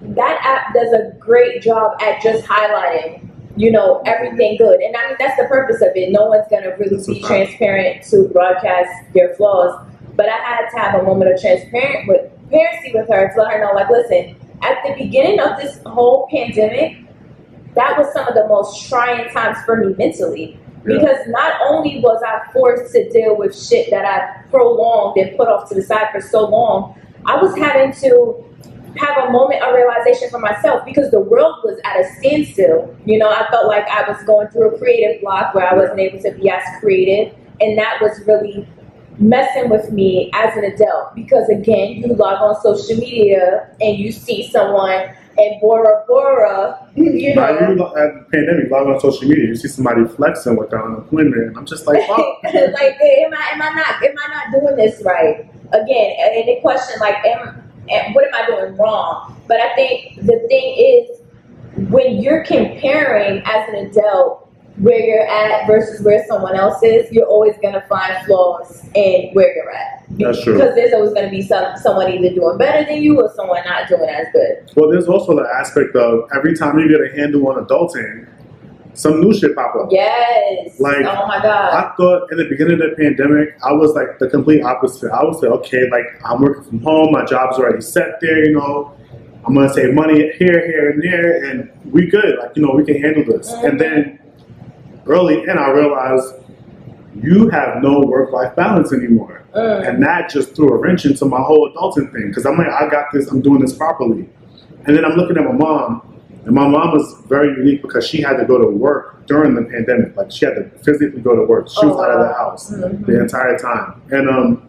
that 0.00 0.40
app 0.44 0.74
does 0.74 0.92
a 0.92 1.12
great 1.18 1.62
job 1.62 2.00
at 2.00 2.22
just 2.22 2.44
highlighting, 2.44 3.28
you 3.56 3.70
know, 3.70 4.02
everything 4.06 4.56
good. 4.56 4.80
And 4.80 4.96
I 4.96 5.08
mean, 5.08 5.16
that's 5.18 5.36
the 5.36 5.46
purpose 5.48 5.82
of 5.82 5.88
it. 5.94 6.12
No 6.12 6.26
one's 6.26 6.46
going 6.48 6.62
to 6.62 6.70
really 6.70 7.04
be 7.04 7.20
transparent 7.22 8.04
to 8.10 8.28
broadcast 8.28 8.90
their 9.14 9.34
flaws. 9.34 9.84
But 10.14 10.28
I 10.28 10.36
had 10.36 10.68
to 10.70 10.78
have 10.78 11.00
a 11.00 11.02
moment 11.04 11.32
of 11.32 11.40
transparent 11.40 12.08
with 12.08 12.30
transparency 12.48 12.92
with 12.94 13.08
her 13.08 13.32
to 13.34 13.40
let 13.40 13.52
her 13.52 13.60
know, 13.60 13.72
like, 13.72 13.88
listen, 13.88 14.36
at 14.62 14.78
the 14.84 14.94
beginning 15.02 15.40
of 15.40 15.58
this 15.58 15.80
whole 15.86 16.28
pandemic, 16.30 16.98
that 17.74 17.96
was 17.96 18.12
some 18.12 18.26
of 18.26 18.34
the 18.34 18.46
most 18.48 18.88
trying 18.88 19.30
times 19.30 19.58
for 19.64 19.76
me 19.76 19.94
mentally. 19.94 20.58
Yeah. 20.86 20.98
Because 20.98 21.18
not 21.28 21.60
only 21.66 22.00
was 22.00 22.22
I 22.26 22.50
forced 22.52 22.92
to 22.94 23.08
deal 23.10 23.36
with 23.36 23.56
shit 23.56 23.90
that 23.90 24.04
I 24.04 24.42
prolonged 24.50 25.18
and 25.18 25.36
put 25.36 25.48
off 25.48 25.68
to 25.68 25.74
the 25.74 25.82
side 25.82 26.08
for 26.12 26.20
so 26.20 26.48
long, 26.48 26.98
I 27.26 27.40
was 27.40 27.56
having 27.56 27.92
to 28.00 28.47
have 28.98 29.28
a 29.28 29.30
moment 29.30 29.62
of 29.62 29.74
realization 29.74 30.28
for 30.30 30.38
myself 30.38 30.84
because 30.84 31.10
the 31.10 31.20
world 31.20 31.56
was 31.64 31.78
at 31.84 32.00
a 32.00 32.04
standstill. 32.18 32.94
You 33.06 33.18
know, 33.18 33.28
I 33.30 33.46
felt 33.50 33.66
like 33.66 33.86
I 33.88 34.10
was 34.10 34.22
going 34.24 34.48
through 34.48 34.74
a 34.74 34.78
creative 34.78 35.20
block 35.22 35.54
where 35.54 35.66
I 35.70 35.74
wasn't 35.74 36.00
able 36.00 36.20
to 36.22 36.32
be 36.32 36.50
as 36.50 36.62
creative, 36.80 37.34
and 37.60 37.78
that 37.78 37.98
was 38.00 38.20
really 38.26 38.66
messing 39.18 39.68
with 39.68 39.90
me 39.90 40.30
as 40.34 40.56
an 40.56 40.64
adult 40.64 41.14
because 41.14 41.48
again, 41.48 41.92
you 41.94 42.06
log 42.14 42.40
on 42.40 42.60
social 42.62 42.96
media 42.96 43.68
and 43.80 43.98
you 43.98 44.12
see 44.12 44.48
someone 44.48 45.10
in 45.36 45.58
Bora 45.60 46.04
Bora, 46.08 46.88
you 46.96 47.34
Now, 47.34 47.52
know. 47.52 47.70
you 47.70 47.74
lo- 47.76 47.94
at 47.96 48.12
the 48.14 48.26
pandemic, 48.32 48.70
log 48.70 48.88
on 48.88 49.00
social 49.00 49.28
media, 49.28 49.46
you 49.46 49.54
see 49.56 49.68
somebody 49.68 50.04
flexing 50.06 50.56
with 50.56 50.70
their 50.70 50.84
unemployment, 50.84 51.36
and 51.36 51.56
I'm 51.56 51.66
just 51.66 51.86
like, 51.86 52.00
fuck. 52.08 52.18
like, 52.44 52.52
am 53.00 53.34
I 53.34 53.50
am 53.52 53.62
I 53.62 53.70
not 53.74 54.02
am 54.02 54.14
I 54.18 54.28
not 54.34 54.60
doing 54.60 54.76
this 54.76 55.02
right? 55.04 55.48
Again, 55.72 56.16
and 56.20 56.48
the 56.48 56.58
question 56.60 56.98
like, 57.00 57.16
am, 57.24 57.67
am 57.90 58.14
what 58.14 58.24
am 58.24 58.34
I 58.34 58.46
doing 58.46 58.76
wrong? 58.76 59.40
But 59.46 59.60
I 59.60 59.74
think 59.74 60.16
the 60.16 60.44
thing 60.48 60.74
is, 60.76 61.90
when 61.90 62.20
you're 62.22 62.44
comparing 62.44 63.42
as 63.44 63.68
an 63.68 63.86
adult 63.86 64.48
where 64.78 65.00
you're 65.00 65.26
at 65.26 65.66
versus 65.66 66.00
where 66.02 66.24
someone 66.28 66.54
else 66.54 66.82
is, 66.82 67.10
you're 67.10 67.26
always 67.26 67.54
gonna 67.62 67.84
find 67.88 68.14
flaws 68.26 68.84
in 68.94 69.30
where 69.32 69.54
you're 69.54 69.70
at. 69.70 70.04
That's 70.10 70.42
true. 70.42 70.54
Because 70.54 70.74
there's 70.74 70.92
always 70.92 71.12
gonna 71.12 71.30
be 71.30 71.42
some 71.42 71.76
someone 71.76 72.12
either 72.12 72.34
doing 72.34 72.58
better 72.58 72.84
than 72.84 73.02
you 73.02 73.20
or 73.20 73.32
someone 73.34 73.62
not 73.64 73.88
doing 73.88 74.08
as 74.08 74.26
good. 74.32 74.70
Well, 74.76 74.90
there's 74.90 75.08
also 75.08 75.34
the 75.34 75.48
aspect 75.58 75.96
of 75.96 76.28
every 76.34 76.56
time 76.56 76.78
you 76.78 76.88
get 76.88 77.00
a 77.00 77.16
handle 77.16 77.48
on 77.48 77.64
adulting, 77.64 78.28
some 78.98 79.20
new 79.20 79.32
shit 79.32 79.54
pop 79.54 79.74
up. 79.76 79.88
Yes. 79.90 80.78
Like, 80.80 80.96
oh 81.06 81.26
my 81.26 81.40
god. 81.40 81.72
I 81.72 81.94
thought 81.96 82.30
in 82.32 82.38
the 82.38 82.48
beginning 82.48 82.74
of 82.74 82.90
the 82.90 82.96
pandemic, 82.96 83.56
I 83.62 83.72
was 83.72 83.92
like 83.92 84.18
the 84.18 84.28
complete 84.28 84.62
opposite. 84.62 85.12
I 85.12 85.22
was 85.22 85.40
like, 85.40 85.52
okay, 85.60 85.88
like 85.90 86.06
I'm 86.24 86.42
working 86.42 86.64
from 86.64 86.80
home, 86.80 87.12
my 87.12 87.24
job's 87.24 87.58
already 87.58 87.80
set 87.80 88.20
there, 88.20 88.44
you 88.44 88.52
know. 88.52 88.94
I'm 89.46 89.54
gonna 89.54 89.72
save 89.72 89.94
money 89.94 90.32
here, 90.32 90.66
here, 90.66 90.90
and 90.90 91.02
there, 91.02 91.44
and 91.44 91.70
we 91.92 92.06
good. 92.06 92.38
Like, 92.38 92.56
you 92.56 92.66
know, 92.66 92.74
we 92.74 92.84
can 92.84 93.00
handle 93.00 93.24
this. 93.24 93.52
Mhm. 93.52 93.68
And 93.68 93.80
then 93.80 94.18
early 95.06 95.44
in, 95.44 95.56
I 95.56 95.70
realized 95.70 96.34
you 97.22 97.48
have 97.50 97.82
no 97.82 98.00
work 98.00 98.32
life 98.32 98.54
balance 98.56 98.92
anymore. 98.92 99.42
Mm. 99.54 99.88
And 99.88 100.02
that 100.02 100.28
just 100.28 100.54
threw 100.54 100.68
a 100.68 100.76
wrench 100.76 101.06
into 101.06 101.24
my 101.24 101.40
whole 101.40 101.72
adulting 101.72 102.12
thing 102.12 102.28
because 102.28 102.46
I'm 102.46 102.58
like, 102.58 102.68
I 102.68 102.88
got 102.88 103.06
this, 103.12 103.30
I'm 103.30 103.40
doing 103.40 103.60
this 103.60 103.72
properly. 103.72 104.28
And 104.86 104.96
then 104.96 105.04
I'm 105.04 105.12
looking 105.12 105.36
at 105.36 105.44
my 105.44 105.52
mom, 105.52 106.17
and 106.48 106.54
my 106.54 106.66
mom 106.66 106.92
was 106.92 107.14
very 107.28 107.48
unique 107.58 107.82
because 107.82 108.06
she 108.08 108.22
had 108.22 108.38
to 108.38 108.46
go 108.46 108.56
to 108.56 108.66
work 108.68 109.26
during 109.26 109.54
the 109.54 109.62
pandemic. 109.64 110.16
Like 110.16 110.30
she 110.30 110.46
had 110.46 110.54
to 110.54 110.64
physically 110.82 111.20
go 111.20 111.36
to 111.36 111.42
work. 111.42 111.68
She 111.68 111.84
was 111.84 111.94
Oh, 111.94 112.02
out 112.02 112.10
of 112.10 112.26
the 112.26 112.32
house 112.34 112.70
Mhm. 112.72 113.04
the 113.04 113.20
entire 113.20 113.58
time. 113.58 114.00
And 114.10 114.30
um, 114.30 114.68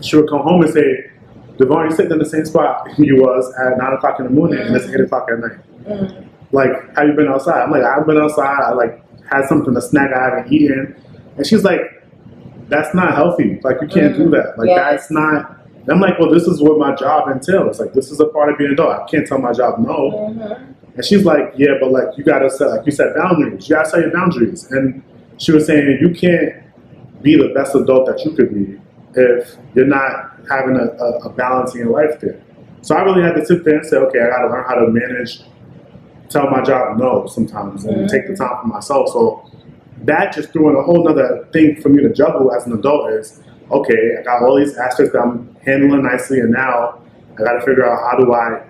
she 0.00 0.16
would 0.16 0.30
come 0.30 0.40
home 0.40 0.62
and 0.62 0.72
say, 0.72 1.10
Devon, 1.58 1.76
you're 1.82 1.90
sitting 1.90 2.12
in 2.12 2.18
the 2.18 2.24
same 2.24 2.46
spot 2.46 2.88
you 2.98 3.16
was 3.16 3.52
at 3.62 3.76
9 3.76 3.92
o'clock 3.92 4.18
in 4.18 4.24
the 4.24 4.30
morning 4.32 4.60
and 4.60 4.74
it's 4.74 4.86
8 4.88 4.98
o'clock 5.00 5.28
at 5.30 5.38
night. 5.40 5.58
Mm. 5.86 6.24
like, 6.52 6.70
have 6.96 7.06
you 7.06 7.12
been 7.12 7.28
outside? 7.28 7.60
I'm 7.62 7.70
like, 7.70 7.84
I've 7.84 8.06
been 8.06 8.16
outside. 8.16 8.60
I 8.62 8.72
like 8.72 9.04
had 9.30 9.44
something 9.48 9.74
to 9.74 9.82
snack 9.82 10.10
I 10.14 10.24
haven't 10.24 10.50
eaten, 10.52 10.96
and 11.36 11.46
she's 11.46 11.64
like, 11.64 11.80
that's 12.68 12.94
not 12.94 13.14
healthy. 13.14 13.60
Like, 13.62 13.76
you 13.82 13.88
can't 13.88 14.16
do 14.16 14.24
Mm, 14.28 14.30
that. 14.32 14.58
Like, 14.58 14.68
yes. 14.68 14.78
that's 15.08 15.10
not. 15.10 15.58
And 15.82 15.90
I'm 15.90 16.00
like, 16.00 16.18
well, 16.18 16.30
this 16.30 16.44
is 16.46 16.62
what 16.62 16.78
my 16.78 16.94
job 16.94 17.28
entails. 17.28 17.80
Like, 17.80 17.92
this 17.92 18.10
is 18.10 18.20
a 18.20 18.26
part 18.26 18.50
of 18.50 18.58
being 18.58 18.68
an 18.68 18.74
adult. 18.74 19.00
I 19.02 19.04
can't 19.10 19.26
tell 19.26 19.38
my 19.38 19.52
job 19.52 19.78
no. 19.80 20.32
Mhm. 20.34 20.66
And 20.94 21.04
she's 21.04 21.24
like, 21.24 21.52
yeah, 21.56 21.72
but 21.80 21.90
like 21.90 22.16
you 22.16 22.22
gotta 22.24 22.50
set, 22.50 22.68
like 22.68 22.86
you 22.86 22.92
said, 22.92 23.14
boundaries. 23.16 23.68
You 23.68 23.76
gotta 23.76 23.88
set 23.88 24.00
your 24.00 24.12
boundaries. 24.12 24.70
And 24.70 25.02
she 25.38 25.50
was 25.52 25.66
saying 25.66 25.98
you 26.00 26.10
can't 26.14 26.54
be 27.22 27.36
the 27.36 27.52
best 27.54 27.74
adult 27.74 28.06
that 28.06 28.24
you 28.24 28.32
could 28.32 28.52
be 28.54 28.78
if 29.14 29.56
you're 29.74 29.86
not 29.86 30.36
having 30.48 30.76
a, 30.76 30.84
a, 31.02 31.18
a 31.24 31.28
balance 31.30 31.74
in 31.74 31.80
your 31.80 31.90
life 31.90 32.20
there. 32.20 32.40
So 32.82 32.94
I 32.96 33.02
really 33.02 33.22
had 33.22 33.34
to 33.36 33.44
sit 33.46 33.64
there 33.64 33.76
and 33.78 33.86
say, 33.86 33.96
okay, 33.96 34.20
I 34.20 34.26
gotta 34.28 34.48
learn 34.48 34.64
how 34.68 34.74
to 34.74 34.88
manage, 34.88 35.40
tell 36.28 36.50
my 36.50 36.62
job 36.62 36.98
no 36.98 37.26
sometimes, 37.26 37.84
and 37.84 37.96
Mhm. 37.96 38.10
take 38.10 38.26
the 38.28 38.36
time 38.36 38.56
for 38.60 38.66
myself. 38.68 39.08
So 39.08 39.44
that 40.04 40.32
just 40.34 40.52
threw 40.52 40.68
in 40.70 40.76
a 40.76 40.82
whole 40.82 41.04
nother 41.04 41.46
thing 41.52 41.80
for 41.80 41.88
me 41.88 42.02
to 42.02 42.12
juggle 42.12 42.52
as 42.52 42.66
an 42.66 42.72
adult 42.72 43.10
is, 43.12 43.40
okay, 43.72 44.16
I 44.18 44.22
got 44.22 44.42
all 44.42 44.56
these 44.56 44.76
aspects 44.76 45.12
that 45.12 45.20
I'm 45.20 45.54
handling 45.64 46.02
nicely, 46.02 46.40
and 46.40 46.50
now 46.50 47.00
I 47.38 47.42
gotta 47.42 47.60
figure 47.60 47.86
out 47.86 47.98
how 48.10 48.18
do 48.18 48.32
I 48.32 48.62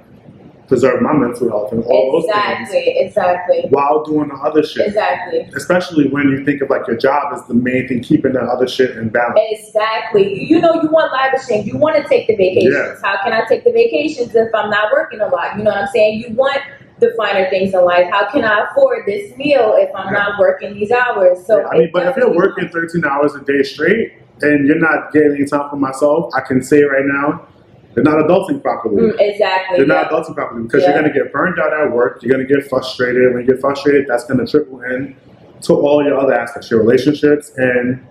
preserve 0.68 1.02
my 1.02 1.12
mental 1.12 1.50
health 1.50 1.70
and 1.72 1.84
all 1.84 2.12
those 2.12 2.24
things 2.32 2.70
Exactly, 2.70 2.94
exactly, 2.98 3.64
while 3.70 4.02
doing 4.04 4.28
the 4.28 4.34
other 4.36 4.62
shit. 4.62 4.86
exactly. 4.86 5.40
Especially 5.54 6.08
when 6.08 6.28
you 6.30 6.44
think 6.46 6.62
of 6.62 6.70
like 6.70 6.86
your 6.86 6.96
job 6.96 7.34
is 7.34 7.44
the 7.46 7.52
main 7.54 7.86
thing 7.88 8.02
keeping 8.02 8.32
that 8.32 8.44
other 8.44 8.66
shit 8.66 8.96
in 8.96 9.10
balance. 9.10 9.38
Exactly. 9.50 10.44
You 10.44 10.60
know, 10.60 10.80
you 10.80 10.88
want 10.90 11.12
lavishing. 11.12 11.66
You 11.66 11.76
want 11.76 11.96
to 11.96 12.08
take 12.08 12.26
the 12.26 12.36
vacations. 12.36 12.74
Yeah. 12.74 12.96
How 13.02 13.22
can 13.22 13.34
I 13.34 13.44
take 13.46 13.64
the 13.64 13.72
vacations 13.72 14.34
if 14.34 14.54
I'm 14.54 14.70
not 14.70 14.92
working 14.92 15.20
a 15.20 15.26
lot? 15.26 15.58
You 15.58 15.64
know 15.64 15.72
what 15.72 15.82
I'm 15.82 15.88
saying? 15.88 16.20
You 16.20 16.34
want 16.34 16.62
the 17.00 17.12
finer 17.18 17.50
things 17.50 17.74
in 17.74 17.84
life. 17.84 18.08
How 18.10 18.30
can 18.30 18.44
I 18.44 18.66
afford 18.70 19.04
this 19.06 19.36
meal 19.36 19.74
if 19.76 19.94
I'm 19.94 20.12
not 20.12 20.38
working 20.38 20.72
these 20.74 20.90
hours? 20.90 21.44
So 21.46 21.66
I 21.68 21.76
mean, 21.78 21.90
but 21.92 22.06
if 22.06 22.16
you're 22.16 22.34
working 22.34 22.68
13 22.68 23.04
hours 23.04 23.34
a 23.34 23.40
day 23.40 23.62
straight 23.62 24.14
and 24.42 24.66
you're 24.66 24.78
not 24.78 25.12
getting 25.12 25.32
any 25.32 25.44
time 25.46 25.68
for 25.70 25.76
myself, 25.76 26.32
I 26.34 26.40
can 26.40 26.62
say 26.62 26.82
right 26.82 27.04
now, 27.04 27.46
you're 27.94 28.04
not 28.04 28.16
adulting 28.16 28.62
properly. 28.62 29.02
Mm, 29.02 29.16
exactly. 29.20 29.78
You're 29.78 29.86
not 29.86 30.10
adulting 30.10 30.34
properly 30.34 30.62
because 30.62 30.82
Yeah. 30.82 30.90
you're 30.92 31.00
going 31.02 31.12
to 31.12 31.18
get 31.18 31.32
burned 31.32 31.58
out 31.60 31.72
at 31.72 31.92
work. 31.92 32.22
You're 32.22 32.34
going 32.34 32.46
to 32.46 32.54
get 32.54 32.68
frustrated. 32.68 33.32
When 33.34 33.42
you 33.42 33.52
get 33.52 33.60
frustrated, 33.60 34.06
that's 34.08 34.24
going 34.24 34.44
to 34.44 34.50
trickle 34.50 34.80
in 34.82 35.14
to 35.62 35.74
all 35.74 36.02
your 36.04 36.18
other 36.18 36.34
aspects, 36.34 36.70
your 36.70 36.80
relationships, 36.80 37.52
and 37.56 38.04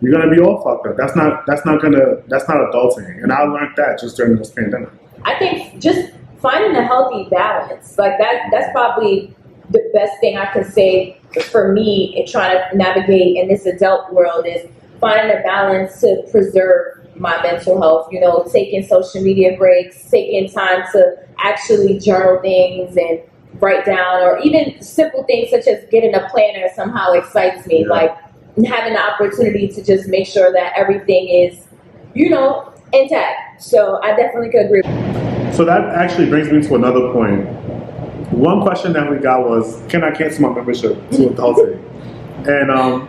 you're 0.00 0.12
going 0.12 0.28
to 0.28 0.34
be 0.34 0.40
all 0.40 0.62
fucked 0.62 0.86
up. 0.86 0.96
That's 0.96 1.14
not. 1.14 1.46
That's 1.46 1.64
not 1.64 1.80
going 1.80 1.92
to. 1.92 2.22
That's 2.28 2.48
not 2.48 2.56
adulting. 2.56 3.22
And 3.22 3.32
I 3.32 3.42
learned 3.44 3.76
that 3.76 4.00
just 4.00 4.16
during 4.16 4.36
this 4.36 4.50
pandemic. 4.50 4.88
I 5.24 5.38
think 5.38 5.80
just 5.80 6.10
finding 6.40 6.74
a 6.74 6.84
healthy 6.84 7.28
balance, 7.30 7.98
like 7.98 8.18
that, 8.18 8.48
that's 8.50 8.72
probably 8.72 9.34
the 9.70 9.88
best 9.94 10.18
thing 10.20 10.36
I 10.36 10.46
can 10.46 10.64
say 10.64 11.20
for 11.50 11.72
me 11.72 12.14
in 12.16 12.26
trying 12.26 12.56
to 12.70 12.76
navigate 12.76 13.36
in 13.36 13.46
this 13.48 13.66
adult 13.66 14.12
world 14.12 14.44
is 14.46 14.66
finding 15.00 15.36
a 15.36 15.42
balance 15.42 16.00
to 16.00 16.22
preserve 16.30 17.08
my 17.16 17.42
mental 17.42 17.80
health. 17.80 18.08
You 18.12 18.20
know, 18.20 18.46
taking 18.52 18.86
social 18.86 19.22
media 19.22 19.56
breaks, 19.56 20.10
taking 20.10 20.48
time 20.48 20.84
to 20.92 21.16
actually 21.38 21.98
journal 21.98 22.40
things 22.40 22.96
and 22.96 23.20
write 23.60 23.84
down, 23.84 24.22
or 24.22 24.38
even 24.40 24.80
simple 24.82 25.24
things 25.24 25.50
such 25.50 25.66
as 25.66 25.84
getting 25.90 26.14
a 26.14 26.28
planner 26.30 26.68
somehow 26.74 27.12
excites 27.12 27.66
me. 27.66 27.82
Yeah. 27.82 27.88
Like 27.88 28.16
having 28.66 28.94
the 28.94 29.00
opportunity 29.00 29.68
to 29.68 29.82
just 29.82 30.08
make 30.08 30.26
sure 30.26 30.52
that 30.52 30.72
everything 30.76 31.28
is, 31.28 31.66
you 32.14 32.30
know, 32.30 32.72
intact. 32.92 33.62
So 33.62 34.00
I 34.02 34.14
definitely 34.16 34.50
could 34.50 34.66
agree. 34.66 34.82
So 35.52 35.64
that 35.64 35.84
actually 35.94 36.28
brings 36.28 36.50
me 36.50 36.62
to 36.62 36.74
another 36.74 37.12
point. 37.12 37.48
One 38.32 38.62
question 38.62 38.92
that 38.92 39.10
we 39.10 39.18
got 39.18 39.48
was, 39.48 39.82
can 39.88 40.04
I 40.04 40.12
cancel 40.12 40.42
my 40.42 40.54
membership 40.54 40.94
to 41.10 41.16
Adulting? 41.30 41.90
and 42.46 42.70
um, 42.70 43.08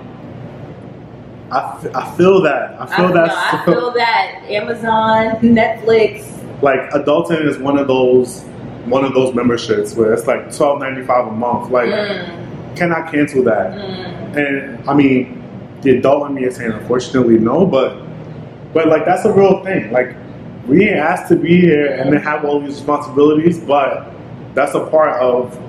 I, 1.52 1.78
f- 1.84 1.96
I 1.96 2.16
feel 2.18 2.42
that. 2.42 2.80
I 2.80 2.86
feel 2.96 3.06
I, 3.08 3.12
that. 3.12 3.28
no, 3.28 3.36
I 3.36 3.66
feel 3.66 3.92
that 3.94 4.44
Amazon, 4.50 5.36
Netflix. 5.42 6.62
like 6.62 6.80
adulting 6.92 7.46
is 7.46 7.58
one 7.58 7.78
of 7.78 7.88
those 7.88 8.44
one 8.86 9.04
of 9.06 9.14
those 9.14 9.34
memberships 9.36 9.94
where 9.96 10.14
it's 10.14 10.26
like 10.28 10.56
twelve 10.56 10.80
ninety 10.80 11.04
five 11.04 11.28
a 11.28 11.32
month. 11.32 11.70
Like, 11.72 11.90
Mm, 11.90 12.76
can 12.78 12.92
I 12.94 13.10
cancel 13.12 13.44
that? 13.44 13.74
mm, 13.74 14.38
And 14.38 14.90
I 14.90 14.94
mean, 14.94 15.44
the 15.82 15.98
adult 15.98 16.30
in 16.30 16.36
me 16.36 16.46
is 16.46 16.56
saying, 16.56 16.72
unfortunately, 16.72 17.38
no. 17.38 17.66
But 17.66 17.98
but 18.74 18.88
like 18.88 19.06
that's 19.06 19.26
a 19.26 19.32
real 19.34 19.64
thing. 19.64 19.92
Like 19.92 20.16
we 20.68 20.86
ain't 20.88 20.98
asked 21.00 21.28
to 21.30 21.36
be 21.36 21.60
here 21.60 21.94
and 21.96 22.14
then 22.14 22.22
have 22.22 22.46
all 22.46 22.60
these 22.62 22.76
responsibilities, 22.76 23.60
but 23.60 24.10
that's 24.54 24.74
a 24.74 24.86
part 24.88 25.22
of 25.22 25.60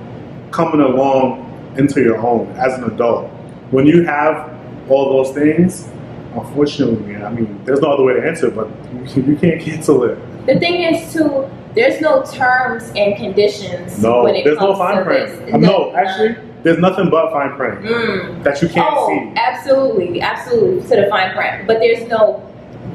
coming 0.52 0.80
along 0.80 1.48
into 1.76 2.00
your 2.00 2.18
home 2.18 2.48
as 2.56 2.74
an 2.78 2.84
adult. 2.84 3.28
When 3.72 3.86
you 3.86 4.04
have 4.04 4.51
all 4.88 5.22
those 5.22 5.34
things, 5.34 5.88
unfortunately, 6.34 7.12
man, 7.12 7.24
I 7.24 7.30
mean, 7.30 7.60
there's 7.64 7.80
no 7.80 7.92
other 7.92 8.04
way 8.04 8.14
to 8.14 8.26
answer, 8.26 8.50
but 8.50 8.68
you, 9.16 9.22
you 9.32 9.36
can't 9.36 9.60
cancel 9.60 10.04
it. 10.04 10.18
The 10.46 10.58
thing 10.58 10.82
is, 10.82 11.12
too, 11.12 11.48
there's 11.74 12.00
no 12.00 12.22
terms 12.24 12.90
and 12.96 13.16
conditions 13.16 14.02
No, 14.02 14.24
when 14.24 14.34
it 14.34 14.44
there's 14.44 14.58
no 14.58 14.74
fine 14.76 15.04
print. 15.04 15.54
Uh, 15.54 15.56
No, 15.58 15.94
actually, 15.94 16.36
there's 16.62 16.78
nothing 16.78 17.10
but 17.10 17.30
fine 17.32 17.56
print 17.56 17.80
Mm. 17.84 18.42
that 18.44 18.60
you 18.62 18.68
can't 18.68 18.88
Oh, 18.92 19.08
see. 19.08 19.32
absolutely, 19.36 20.20
absolutely, 20.20 20.82
to 20.88 21.02
the 21.02 21.06
fine 21.08 21.34
print. 21.34 21.66
But 21.66 21.78
there's 21.80 22.06
no 22.08 22.42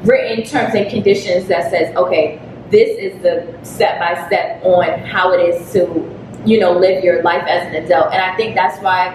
written 0.04 0.44
terms 0.44 0.74
and 0.74 0.88
conditions 0.88 1.48
that 1.48 1.70
says, 1.70 1.94
okay, 1.96 2.40
this 2.70 2.90
is 2.98 3.20
the 3.22 3.46
step 3.62 3.98
by 3.98 4.26
step 4.26 4.62
on 4.64 4.84
how 5.00 5.32
it 5.32 5.40
is 5.40 5.72
to, 5.72 6.08
you 6.44 6.60
know, 6.60 6.72
live 6.72 7.02
your 7.02 7.22
life 7.22 7.42
as 7.48 7.66
an 7.66 7.82
adult. 7.84 8.12
And 8.12 8.22
I 8.22 8.36
think 8.36 8.54
that's 8.54 8.78
why 8.82 9.14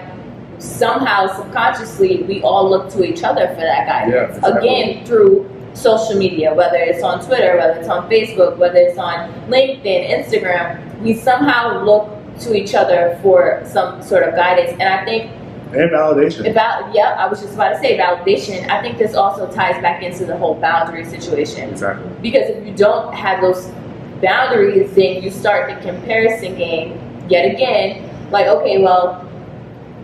somehow 0.58 1.26
subconsciously 1.36 2.22
we 2.24 2.42
all 2.42 2.68
look 2.68 2.90
to 2.92 3.04
each 3.04 3.22
other 3.22 3.48
for 3.48 3.60
that 3.60 3.86
guidance. 3.86 4.14
Yeah, 4.14 4.36
exactly. 4.48 4.68
Again, 4.68 5.06
through 5.06 5.50
social 5.74 6.16
media, 6.18 6.54
whether 6.54 6.76
it's 6.76 7.02
on 7.02 7.24
Twitter, 7.24 7.56
whether 7.56 7.78
it's 7.80 7.88
on 7.88 8.08
Facebook, 8.08 8.56
whether 8.58 8.76
it's 8.76 8.98
on 8.98 9.30
LinkedIn, 9.48 10.10
Instagram, 10.10 11.00
we 11.02 11.14
somehow 11.14 11.82
look 11.84 12.08
to 12.40 12.54
each 12.54 12.74
other 12.74 13.18
for 13.22 13.62
some 13.66 14.02
sort 14.02 14.22
of 14.22 14.34
guidance. 14.34 14.70
And 14.72 14.82
I 14.84 15.04
think 15.04 15.30
And 15.72 15.90
validation. 15.90 16.48
about 16.50 16.94
yeah, 16.94 17.16
I 17.18 17.26
was 17.26 17.40
just 17.40 17.54
about 17.54 17.70
to 17.74 17.78
say 17.80 17.98
validation. 17.98 18.68
I 18.70 18.80
think 18.80 18.98
this 18.98 19.14
also 19.14 19.50
ties 19.52 19.80
back 19.82 20.02
into 20.02 20.24
the 20.24 20.36
whole 20.36 20.54
boundary 20.54 21.04
situation 21.04 21.70
Exactly. 21.70 22.08
because 22.22 22.48
if 22.50 22.64
you 22.66 22.72
don't 22.74 23.12
have 23.14 23.40
those 23.40 23.70
boundaries, 24.22 24.94
then 24.94 25.22
you 25.22 25.30
start 25.30 25.68
the 25.68 25.76
comparison 25.90 26.56
game 26.56 26.98
yet 27.28 27.52
again. 27.52 28.08
Like, 28.30 28.46
okay, 28.46 28.80
well, 28.82 29.28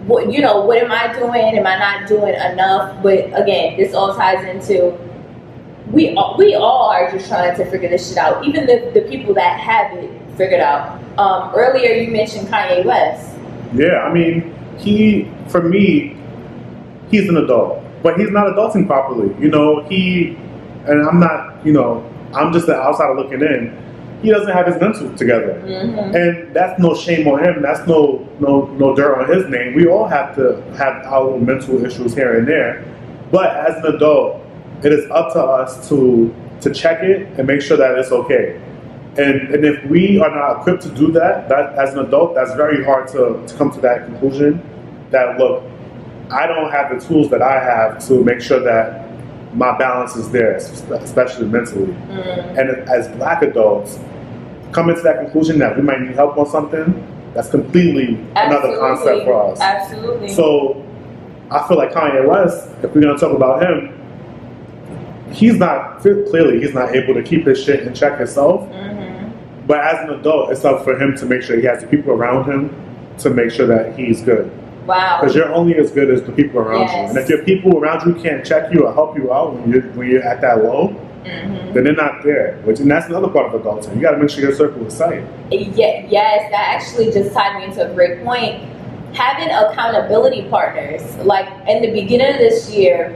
what 0.06 0.32
you 0.32 0.40
know, 0.40 0.64
what 0.64 0.78
am 0.78 0.90
I 0.90 1.12
doing? 1.12 1.58
Am 1.58 1.66
I 1.66 1.78
not 1.78 2.08
doing 2.08 2.34
enough? 2.34 3.02
But 3.02 3.26
again, 3.40 3.76
this 3.76 3.94
all 3.94 4.14
ties 4.14 4.44
into 4.44 4.98
we 5.92 6.14
all, 6.14 6.36
we 6.38 6.54
all 6.54 6.88
are 6.90 7.10
just 7.10 7.28
trying 7.28 7.56
to 7.56 7.64
figure 7.70 7.88
this 7.88 8.08
shit 8.08 8.18
out. 8.18 8.46
Even 8.46 8.66
the, 8.66 8.90
the 8.94 9.02
people 9.08 9.34
that 9.34 9.58
have 9.58 9.92
it 9.98 10.10
figured 10.36 10.60
out. 10.60 11.00
Um, 11.18 11.52
earlier, 11.54 11.92
you 11.94 12.10
mentioned 12.10 12.48
Kanye 12.48 12.84
West. 12.84 13.36
Yeah, 13.74 13.98
I 13.98 14.12
mean, 14.12 14.54
he, 14.78 15.30
for 15.48 15.62
me, 15.62 16.16
he's 17.10 17.28
an 17.28 17.36
adult, 17.36 17.82
but 18.02 18.18
he's 18.18 18.30
not 18.30 18.46
adulting 18.46 18.86
properly. 18.86 19.34
You 19.42 19.50
know, 19.50 19.82
he, 19.88 20.36
and 20.86 21.06
I'm 21.06 21.20
not, 21.20 21.64
you 21.66 21.72
know, 21.72 22.08
I'm 22.34 22.52
just 22.52 22.66
the 22.66 22.74
outsider 22.74 23.14
looking 23.14 23.42
in. 23.42 23.76
He 24.22 24.30
doesn't 24.30 24.52
have 24.52 24.66
his 24.66 24.78
mental 24.80 25.14
together. 25.16 25.54
hmm 25.60 26.14
And 26.16 26.54
that's 26.54 26.78
no 26.78 26.94
shame 26.94 27.26
on 27.28 27.42
him. 27.42 27.62
That's 27.62 27.86
no 27.86 28.26
no 28.38 28.66
no 28.82 28.94
dirt 28.94 29.14
on 29.20 29.26
his 29.34 29.48
name. 29.48 29.74
We 29.74 29.86
all 29.86 30.06
have 30.06 30.34
to 30.36 30.60
have 30.76 30.94
our 31.06 31.38
mental 31.38 31.84
issues 31.84 32.14
here 32.14 32.38
and 32.38 32.46
there. 32.46 32.84
But 33.30 33.56
as 33.56 33.76
an 33.84 33.94
adult, 33.96 34.42
it 34.82 34.92
is 34.92 35.10
up 35.10 35.32
to 35.34 35.40
us 35.40 35.88
to 35.88 35.98
to 36.60 36.72
check 36.74 37.02
it 37.02 37.28
and 37.38 37.46
make 37.46 37.62
sure 37.62 37.76
that 37.76 37.98
it's 37.98 38.12
okay. 38.12 38.60
And 39.16 39.54
and 39.54 39.64
if 39.64 39.82
we 39.90 40.20
are 40.20 40.30
not 40.30 40.60
equipped 40.60 40.82
to 40.82 40.90
do 40.90 41.10
that, 41.12 41.48
that 41.48 41.74
as 41.78 41.94
an 41.94 42.00
adult, 42.06 42.34
that's 42.34 42.54
very 42.54 42.84
hard 42.84 43.08
to, 43.08 43.42
to 43.46 43.54
come 43.56 43.70
to 43.72 43.80
that 43.80 44.04
conclusion. 44.06 44.60
That 45.10 45.38
look, 45.38 45.64
I 46.30 46.46
don't 46.46 46.70
have 46.70 46.86
the 46.92 47.04
tools 47.06 47.30
that 47.30 47.42
I 47.42 47.58
have 47.62 48.06
to 48.08 48.22
make 48.22 48.40
sure 48.40 48.60
that 48.60 49.06
my 49.54 49.76
balance 49.76 50.14
is 50.14 50.30
there, 50.30 50.54
especially 50.56 51.46
mentally. 51.48 51.92
mm 51.92 52.58
And 52.58 52.70
as 52.88 53.08
black 53.16 53.42
adults, 53.42 53.98
coming 54.72 54.96
to 54.96 55.02
that 55.02 55.18
conclusion 55.18 55.58
that 55.58 55.76
we 55.76 55.82
might 55.82 56.00
need 56.00 56.14
help 56.14 56.36
on 56.38 56.46
something, 56.46 57.06
that's 57.34 57.48
completely 57.50 58.14
another 58.36 58.78
concept 58.78 59.24
for 59.24 59.52
us. 59.52 59.60
Absolutely. 59.60 60.28
So 60.28 60.84
I 61.50 61.66
feel 61.66 61.76
like 61.76 61.92
Kanye 61.92 62.26
West, 62.28 62.68
if 62.82 62.94
we're 62.94 63.02
gonna 63.02 63.18
talk 63.18 63.34
about 63.34 63.62
him, 63.62 63.96
he's 65.32 65.56
not 65.56 66.00
clearly 66.00 66.60
he's 66.60 66.74
not 66.74 66.94
able 66.94 67.14
to 67.14 67.22
keep 67.22 67.46
his 67.46 67.62
shit 67.62 67.86
in 67.86 67.94
check 67.94 68.18
himself. 68.18 68.66
hmm 68.68 69.30
But 69.66 69.80
as 69.80 70.08
an 70.08 70.10
adult, 70.18 70.50
it's 70.50 70.64
up 70.64 70.84
for 70.84 71.00
him 71.00 71.16
to 71.16 71.26
make 71.26 71.42
sure 71.42 71.56
he 71.56 71.64
has 71.66 71.80
the 71.80 71.86
people 71.86 72.12
around 72.12 72.50
him 72.50 72.74
to 73.18 73.30
make 73.30 73.50
sure 73.50 73.66
that 73.66 73.96
he's 73.98 74.22
good. 74.22 74.50
Wow. 74.86 75.20
Because 75.20 75.36
you're 75.36 75.52
only 75.52 75.76
as 75.76 75.90
good 75.92 76.10
as 76.10 76.22
the 76.22 76.32
people 76.32 76.60
around 76.60 76.88
you. 76.88 77.10
And 77.10 77.18
if 77.18 77.28
your 77.28 77.44
people 77.44 77.78
around 77.78 78.06
you 78.06 78.20
can't 78.20 78.44
check 78.44 78.72
you 78.72 78.86
or 78.86 78.92
help 78.92 79.16
you 79.16 79.32
out 79.32 79.54
when 79.54 79.70
you're 79.70 79.82
when 79.92 80.08
you're 80.08 80.22
at 80.22 80.40
that 80.40 80.64
low, 80.64 80.88
Mhm. 81.24 81.74
then 81.74 81.84
they're 81.84 81.92
not 81.92 82.22
there. 82.24 82.58
Which 82.64 82.80
and 82.80 82.90
that's 82.90 83.06
another 83.08 83.28
part 83.28 83.52
of 83.54 83.60
adulting. 83.60 83.94
You 83.96 84.00
got 84.02 84.12
to 84.12 84.16
make 84.18 84.30
sure 84.30 84.42
your 84.42 84.54
circle 84.54 84.86
is 84.86 84.98
tight. 84.98 85.22
Yeah, 85.50 86.02
yes, 86.08 86.50
that 86.50 86.74
actually 86.74 87.12
just 87.12 87.34
tied 87.34 87.58
me 87.58 87.64
into 87.66 87.88
a 87.90 87.94
great 87.94 88.24
point. 88.24 88.62
Having 89.12 89.50
accountability 89.50 90.48
partners. 90.50 91.02
Like 91.18 91.46
in 91.68 91.82
the 91.82 91.90
beginning 91.92 92.32
of 92.34 92.38
this 92.38 92.70
year, 92.70 93.14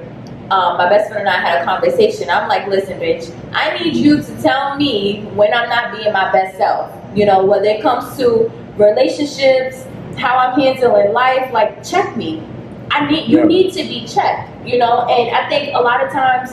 um, 0.51 0.77
my 0.77 0.89
best 0.89 1.09
friend 1.11 1.27
and 1.27 1.29
I 1.37 1.41
had 1.41 1.63
a 1.63 1.65
conversation. 1.65 2.29
I'm 2.29 2.49
like, 2.49 2.67
listen, 2.67 2.99
bitch, 3.01 3.33
I 3.55 3.79
need 3.83 3.95
you 3.97 4.21
to 4.23 4.43
tell 4.43 4.77
me 4.77 5.25
when 5.35 5.55
I'm 5.55 5.69
not 5.69 5.97
being 5.97 6.13
my 6.13 6.31
best 6.31 6.59
self. 6.59 6.93
You 7.15 7.25
know, 7.27 7.45
whether 7.47 7.67
it 7.67 7.81
comes 7.81 8.17
to 8.19 8.51
relationships, 8.77 9.87
how 10.19 10.37
I'm 10.37 10.59
handling 10.61 11.13
life, 11.13 11.53
like 11.53 11.83
check 11.85 12.17
me. 12.17 12.43
I 12.91 13.11
need 13.11 13.29
you 13.29 13.39
Yeah. 13.39 13.45
need 13.45 13.73
to 13.73 13.83
be 13.85 14.07
checked. 14.07 14.51
You 14.67 14.79
know, 14.79 15.01
and 15.09 15.35
I 15.35 15.49
think 15.49 15.75
a 15.75 15.81
lot 15.81 16.05
of 16.05 16.11
times 16.13 16.53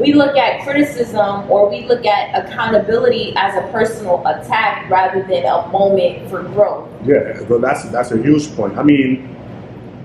we 0.00 0.14
look 0.14 0.36
at 0.36 0.62
criticism 0.62 1.50
or 1.50 1.68
we 1.68 1.86
look 1.86 2.06
at 2.06 2.44
accountability 2.44 3.34
as 3.36 3.54
a 3.56 3.68
personal 3.70 4.26
attack 4.26 4.88
rather 4.90 5.22
than 5.22 5.44
a 5.44 5.68
moment 5.68 6.28
for 6.30 6.42
growth. 6.42 6.88
Yeah, 7.04 7.42
but 7.48 7.60
that's 7.60 7.84
that's 7.90 8.10
a 8.10 8.16
huge 8.16 8.54
point. 8.56 8.78
I 8.78 8.82
mean, 8.82 9.36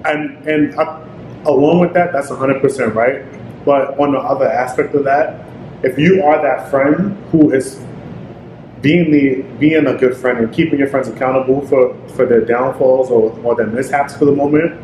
and 0.05 0.45
and 0.47 0.75
uh, 0.77 1.01
along 1.45 1.79
with 1.79 1.93
that, 1.93 2.11
that's 2.11 2.29
hundred 2.29 2.61
percent 2.61 2.93
right. 2.93 3.23
But 3.63 3.97
on 3.99 4.11
the 4.11 4.19
other 4.19 4.49
aspect 4.49 4.93
of 4.93 5.05
that, 5.05 5.45
if 5.83 5.97
you 5.97 6.23
are 6.23 6.41
that 6.41 6.69
friend 6.69 7.17
who 7.31 7.51
is 7.51 7.81
being 8.81 9.11
the 9.11 9.41
being 9.57 9.87
a 9.87 9.95
good 9.95 10.15
friend 10.15 10.39
and 10.39 10.53
keeping 10.53 10.77
your 10.77 10.89
friends 10.89 11.07
accountable 11.07 11.65
for 11.67 11.95
for 12.09 12.25
their 12.25 12.41
downfalls 12.41 13.09
or, 13.09 13.31
or 13.39 13.55
their 13.55 13.67
mishaps 13.67 14.15
for 14.15 14.25
the 14.25 14.31
moment, 14.31 14.79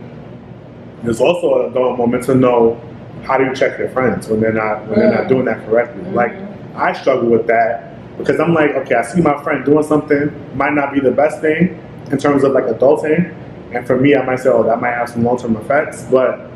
there's 1.04 1.22
also 1.22 1.70
a 1.70 1.98
moment 1.98 2.24
to 2.24 2.36
know 2.36 2.80
how 3.24 3.38
do 3.38 3.46
you 3.46 3.56
check 3.56 3.78
your 3.78 3.90
friends 3.90 4.28
when 4.28 4.40
they're 4.40 4.54
not 4.54 4.88
when 4.88 5.00
they're 5.00 5.14
not 5.14 5.28
doing 5.28 5.46
that 5.46 5.66
correctly. 5.66 6.04
Like 6.12 6.34
I 6.76 6.94
struggle 6.94 7.30
with 7.30 7.48
that 7.48 7.92
because 8.18 8.40
I'm 8.40 8.54
like, 8.54 8.72
okay, 8.72 8.96
I 8.96 9.04
see 9.04 9.22
my 9.22 9.42
friend 9.44 9.64
doing 9.66 9.84
something 9.84 10.58
might 10.58 10.74
not 10.74 10.94
be 10.94 11.00
the 11.00 11.12
best 11.12 11.42
thing 11.42 11.82
in 12.12 12.18
terms 12.18 12.44
of 12.44 12.52
like 12.52 12.66
adulting, 12.66 13.34
and 13.74 13.88
for 13.88 13.98
me, 13.98 14.16
I 14.16 14.26
might 14.26 14.40
say, 14.40 14.50
oh, 14.50 14.64
that 14.64 14.82
might 14.82 14.92
have 14.92 15.10
some 15.10 15.24
long 15.24 15.38
term 15.38 15.56
effects, 15.56 16.04
but 16.04 16.52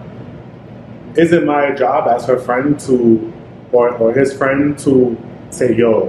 is 1.16 1.32
it 1.32 1.46
my 1.46 1.72
job 1.72 2.08
as 2.10 2.26
her 2.26 2.38
friend 2.38 2.80
to, 2.82 3.34
or, 3.72 3.90
or 3.98 4.14
his 4.14 4.34
friend 4.34 4.78
to 4.80 5.18
say, 5.50 5.74
yo, 5.74 6.08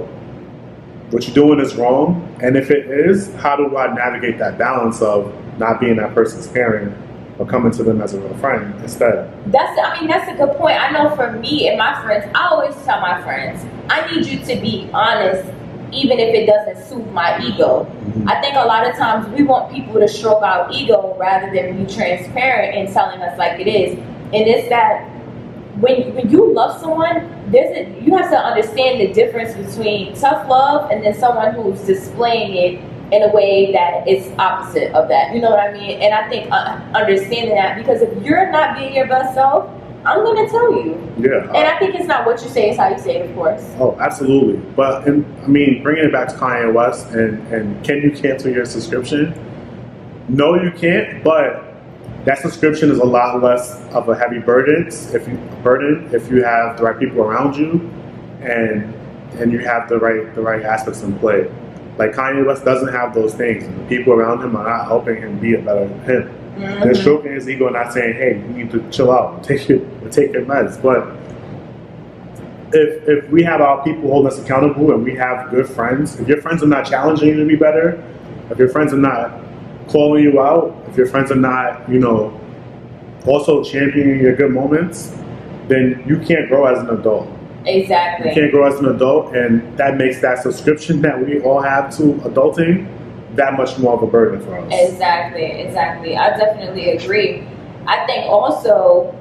what 1.11 1.25
you're 1.25 1.33
doing 1.33 1.59
is 1.59 1.75
wrong? 1.75 2.35
And 2.41 2.57
if 2.57 2.69
it 2.69 2.87
is, 2.87 3.33
how 3.35 3.55
do 3.55 3.77
I 3.77 3.93
navigate 3.93 4.37
that 4.39 4.57
balance 4.57 5.01
of 5.01 5.33
not 5.57 5.79
being 5.79 5.95
that 5.95 6.13
person's 6.13 6.47
parent 6.47 6.95
or 7.39 7.45
coming 7.45 7.71
to 7.71 7.83
them 7.83 8.01
as 8.01 8.13
a 8.13 8.19
real 8.19 8.35
friend 8.37 8.73
instead? 8.81 9.31
That's 9.51 9.79
I 9.79 9.99
mean 9.99 10.09
that's 10.09 10.29
a 10.29 10.35
good 10.35 10.57
point. 10.57 10.79
I 10.81 10.91
know 10.91 11.15
for 11.15 11.31
me 11.33 11.67
and 11.69 11.77
my 11.77 12.01
friends, 12.03 12.25
I 12.35 12.47
always 12.49 12.75
tell 12.83 13.01
my 13.01 13.21
friends, 13.21 13.65
I 13.89 14.09
need 14.11 14.25
you 14.25 14.39
to 14.39 14.61
be 14.61 14.89
honest 14.93 15.49
even 15.91 16.19
if 16.19 16.33
it 16.33 16.45
doesn't 16.45 16.85
soothe 16.87 17.11
my 17.13 17.39
ego. 17.41 17.85
Mm-hmm. 17.85 18.29
I 18.29 18.41
think 18.41 18.55
a 18.55 18.65
lot 18.65 18.87
of 18.89 18.95
times 18.95 19.27
we 19.29 19.43
want 19.43 19.73
people 19.73 19.93
to 19.95 20.07
stroke 20.07 20.43
our 20.43 20.69
ego 20.71 21.15
rather 21.17 21.53
than 21.53 21.77
be 21.77 21.93
transparent 21.93 22.75
and 22.75 22.93
telling 22.93 23.21
us 23.21 23.37
like 23.37 23.59
it 23.59 23.67
is. 23.67 23.97
And 23.97 24.47
it's 24.47 24.67
that 24.69 25.07
when 25.79 26.13
when 26.15 26.29
you 26.29 26.53
love 26.53 26.79
someone, 26.81 27.31
there's 27.51 27.75
a 27.77 28.01
you 28.01 28.15
have 28.17 28.29
to 28.31 28.37
understand 28.37 28.99
the 28.99 29.13
difference 29.13 29.53
between 29.53 30.13
tough 30.15 30.47
love 30.49 30.91
and 30.91 31.03
then 31.03 31.13
someone 31.13 31.53
who's 31.53 31.79
displaying 31.81 32.55
it 32.55 32.96
in 33.11 33.23
a 33.23 33.29
way 33.33 33.71
that 33.71 34.07
is 34.07 34.31
opposite 34.37 34.93
of 34.93 35.07
that. 35.07 35.33
You 35.33 35.41
know 35.41 35.49
what 35.49 35.59
I 35.59 35.71
mean? 35.73 36.01
And 36.01 36.13
I 36.13 36.27
think 36.29 36.51
uh, 36.51 36.79
understanding 36.93 37.55
that 37.55 37.77
because 37.77 38.01
if 38.01 38.23
you're 38.23 38.51
not 38.51 38.77
being 38.77 38.93
your 38.95 39.07
best 39.07 39.33
self, 39.33 39.69
I'm 40.05 40.23
gonna 40.23 40.49
tell 40.49 40.71
you. 40.71 40.93
Yeah. 41.19 41.47
And 41.47 41.67
I 41.67 41.77
think 41.79 41.95
it's 41.95 42.07
not 42.07 42.25
what 42.25 42.41
you 42.41 42.49
say; 42.49 42.69
it's 42.69 42.77
how 42.77 42.89
you 42.89 42.99
say 42.99 43.17
it, 43.17 43.29
of 43.29 43.35
course. 43.35 43.61
Oh, 43.79 43.97
absolutely. 43.99 44.57
But 44.75 45.07
and, 45.07 45.25
I 45.43 45.47
mean, 45.47 45.83
bringing 45.83 46.05
it 46.05 46.11
back 46.11 46.29
to 46.29 46.35
Kanye 46.35 46.73
West 46.73 47.07
and, 47.09 47.45
and 47.47 47.83
can 47.83 48.01
you 48.01 48.11
cancel 48.11 48.51
your 48.51 48.65
subscription? 48.65 49.33
No, 50.29 50.55
you 50.55 50.71
can't. 50.71 51.23
But 51.23 51.75
that 52.25 52.39
subscription 52.39 52.91
is 52.91 52.99
a 52.99 53.05
lot 53.05 53.41
less 53.41 53.81
of 53.93 54.09
a 54.09 54.15
heavy 54.17 54.39
burden 54.39 54.87
if 55.13 55.27
you 55.27 55.37
burden 55.63 56.09
if 56.13 56.29
you 56.29 56.43
have 56.43 56.77
the 56.77 56.83
right 56.83 56.99
people 56.99 57.21
around 57.21 57.55
you, 57.55 57.89
and 58.41 58.93
and 59.39 59.51
you 59.51 59.59
have 59.59 59.89
the 59.89 59.97
right 59.97 60.33
the 60.35 60.41
right 60.41 60.63
aspects 60.63 61.01
in 61.01 61.17
play. 61.19 61.49
Like 61.97 62.11
Kanye 62.11 62.45
West 62.45 62.63
doesn't 62.63 62.93
have 62.93 63.13
those 63.13 63.33
things, 63.33 63.63
and 63.65 63.79
the 63.79 63.85
people 63.85 64.13
around 64.13 64.43
him 64.43 64.55
are 64.55 64.63
not 64.63 64.85
helping 64.85 65.17
him 65.17 65.39
be 65.39 65.55
a 65.55 65.61
better 65.61 65.87
him. 65.87 66.33
They're 66.57 66.95
stroking 66.95 67.33
his 67.33 67.49
ego, 67.49 67.65
and 67.65 67.75
not 67.75 67.93
saying, 67.93 68.15
"Hey, 68.15 68.35
you 68.37 68.63
need 68.63 68.71
to 68.71 68.89
chill 68.91 69.11
out, 69.11 69.43
take 69.43 69.67
your 69.67 69.79
take 70.11 70.33
your 70.33 70.45
meds." 70.45 70.81
But 70.81 71.07
if 72.73 73.07
if 73.07 73.29
we 73.29 73.43
have 73.43 73.61
our 73.61 73.83
people 73.83 74.09
holding 74.09 74.31
us 74.31 74.39
accountable 74.39 74.91
and 74.91 75.03
we 75.03 75.15
have 75.15 75.49
good 75.49 75.67
friends, 75.67 76.19
if 76.19 76.27
your 76.27 76.41
friends 76.41 76.63
are 76.63 76.67
not 76.67 76.85
challenging 76.85 77.29
you 77.29 77.37
to 77.37 77.45
be 77.45 77.55
better, 77.55 78.03
if 78.49 78.57
your 78.57 78.69
friends 78.69 78.93
are 78.93 78.97
not 78.97 79.31
calling 79.87 80.23
you 80.23 80.39
out, 80.39 80.75
if 80.89 80.97
your 80.97 81.07
friends 81.07 81.31
are 81.31 81.35
not, 81.35 81.89
you 81.89 81.99
know, 81.99 82.39
also 83.25 83.63
championing 83.63 84.19
your 84.19 84.35
good 84.35 84.51
moments, 84.51 85.15
then 85.67 86.03
you 86.05 86.19
can't 86.19 86.47
grow 86.47 86.65
as 86.65 86.79
an 86.79 86.89
adult. 86.89 87.27
Exactly. 87.67 88.29
You 88.29 88.35
can't 88.35 88.51
grow 88.51 88.67
as 88.67 88.79
an 88.79 88.87
adult, 88.87 89.35
and 89.35 89.77
that 89.77 89.97
makes 89.97 90.21
that 90.21 90.41
subscription 90.41 91.01
that 91.01 91.25
we 91.25 91.41
all 91.41 91.61
have 91.61 91.95
to 91.97 92.13
adulting 92.23 92.87
that 93.35 93.53
much 93.55 93.77
more 93.77 93.93
of 93.93 94.01
a 94.01 94.07
burden 94.07 94.41
for 94.41 94.57
us. 94.57 94.73
Exactly, 94.73 95.43
exactly. 95.43 96.15
I 96.15 96.35
definitely 96.37 96.91
agree. 96.91 97.47
I 97.85 98.05
think 98.05 98.25
also 98.25 99.13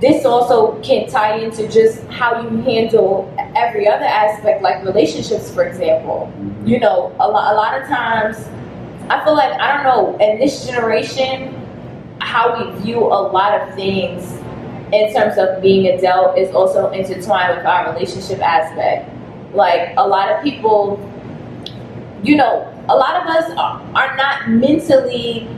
this 0.00 0.24
also 0.24 0.80
can 0.80 1.08
tie 1.08 1.36
into 1.36 1.68
just 1.68 2.02
how 2.06 2.40
you 2.40 2.62
handle 2.62 3.32
every 3.54 3.86
other 3.86 4.06
aspect, 4.06 4.62
like 4.62 4.82
relationships, 4.84 5.52
for 5.52 5.64
example. 5.64 6.32
Mm-hmm. 6.32 6.66
You 6.66 6.80
know, 6.80 7.14
a 7.20 7.28
lot, 7.28 7.52
a 7.52 7.56
lot 7.56 7.80
of 7.80 7.86
times, 7.86 8.48
I 9.10 9.22
feel 9.24 9.34
like 9.34 9.52
I 9.60 9.74
don't 9.74 9.84
know. 9.84 10.16
In 10.24 10.38
this 10.38 10.66
generation, 10.66 11.54
how 12.20 12.56
we 12.56 12.80
view 12.80 12.98
a 12.98 13.20
lot 13.20 13.60
of 13.60 13.74
things 13.74 14.39
in 14.92 15.12
terms 15.12 15.38
of 15.38 15.62
being 15.62 15.86
adult 15.86 16.38
is 16.38 16.54
also 16.54 16.90
intertwined 16.90 17.56
with 17.56 17.66
our 17.66 17.92
relationship 17.92 18.40
aspect. 18.40 19.10
Like 19.54 19.94
a 19.96 20.06
lot 20.06 20.30
of 20.30 20.42
people 20.42 20.98
you 22.22 22.36
know, 22.36 22.70
a 22.88 22.94
lot 22.96 23.16
of 23.16 23.26
us 23.28 23.50
are, 23.52 23.80
are 23.94 24.16
not 24.16 24.50
mentally 24.50 25.48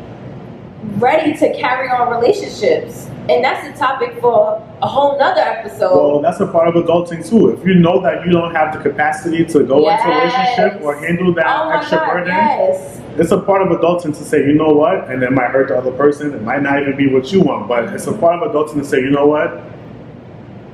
ready 0.99 1.35
to 1.35 1.55
carry 1.59 1.88
on 1.88 2.11
relationships. 2.11 3.07
And 3.29 3.42
that's 3.45 3.66
a 3.68 3.79
topic 3.79 4.21
for 4.21 4.57
a 4.83 4.87
whole 4.87 5.18
nother 5.18 5.40
episode. 5.40 5.95
Well, 5.95 6.21
that's 6.21 6.40
a 6.40 6.47
part 6.47 6.68
of 6.68 6.75
adulting 6.75 7.29
too. 7.29 7.51
If 7.51 7.64
you 7.64 7.75
know 7.75 8.03
that 8.03 8.27
you 8.27 8.33
don't 8.33 8.53
have 8.53 8.75
the 8.75 8.81
capacity 8.81 9.45
to 9.45 9.64
go 9.64 9.88
into 9.88 10.03
a 10.03 10.09
relationship 10.09 10.83
or 10.83 10.97
handle 10.97 11.33
that 11.35 11.47
oh 11.47 11.71
extra 11.71 11.99
God, 11.99 12.12
burden, 12.12 12.29
yes. 12.29 13.02
It's 13.18 13.31
a 13.31 13.38
part 13.40 13.62
of 13.62 13.68
adulting 13.79 14.16
to 14.16 14.25
say, 14.25 14.38
you 14.38 14.55
know 14.55 14.68
what, 14.72 15.11
and 15.11 15.22
it 15.22 15.33
might 15.33 15.51
hurt 15.51 15.68
the 15.68 15.77
other 15.77 15.92
person. 15.92 16.33
It 16.35 16.42
might 16.42 16.62
not 16.62 16.81
even 16.81 16.96
be 16.96 17.09
what 17.12 17.33
you 17.33 17.40
want, 17.40 17.68
but 17.68 17.92
it's 17.92 18.07
a 18.07 18.12
part 18.12 18.42
of 18.42 18.51
adulting 18.53 18.75
to 18.81 18.85
say, 18.85 18.98
you 19.01 19.11
know 19.11 19.27
what, 19.27 19.62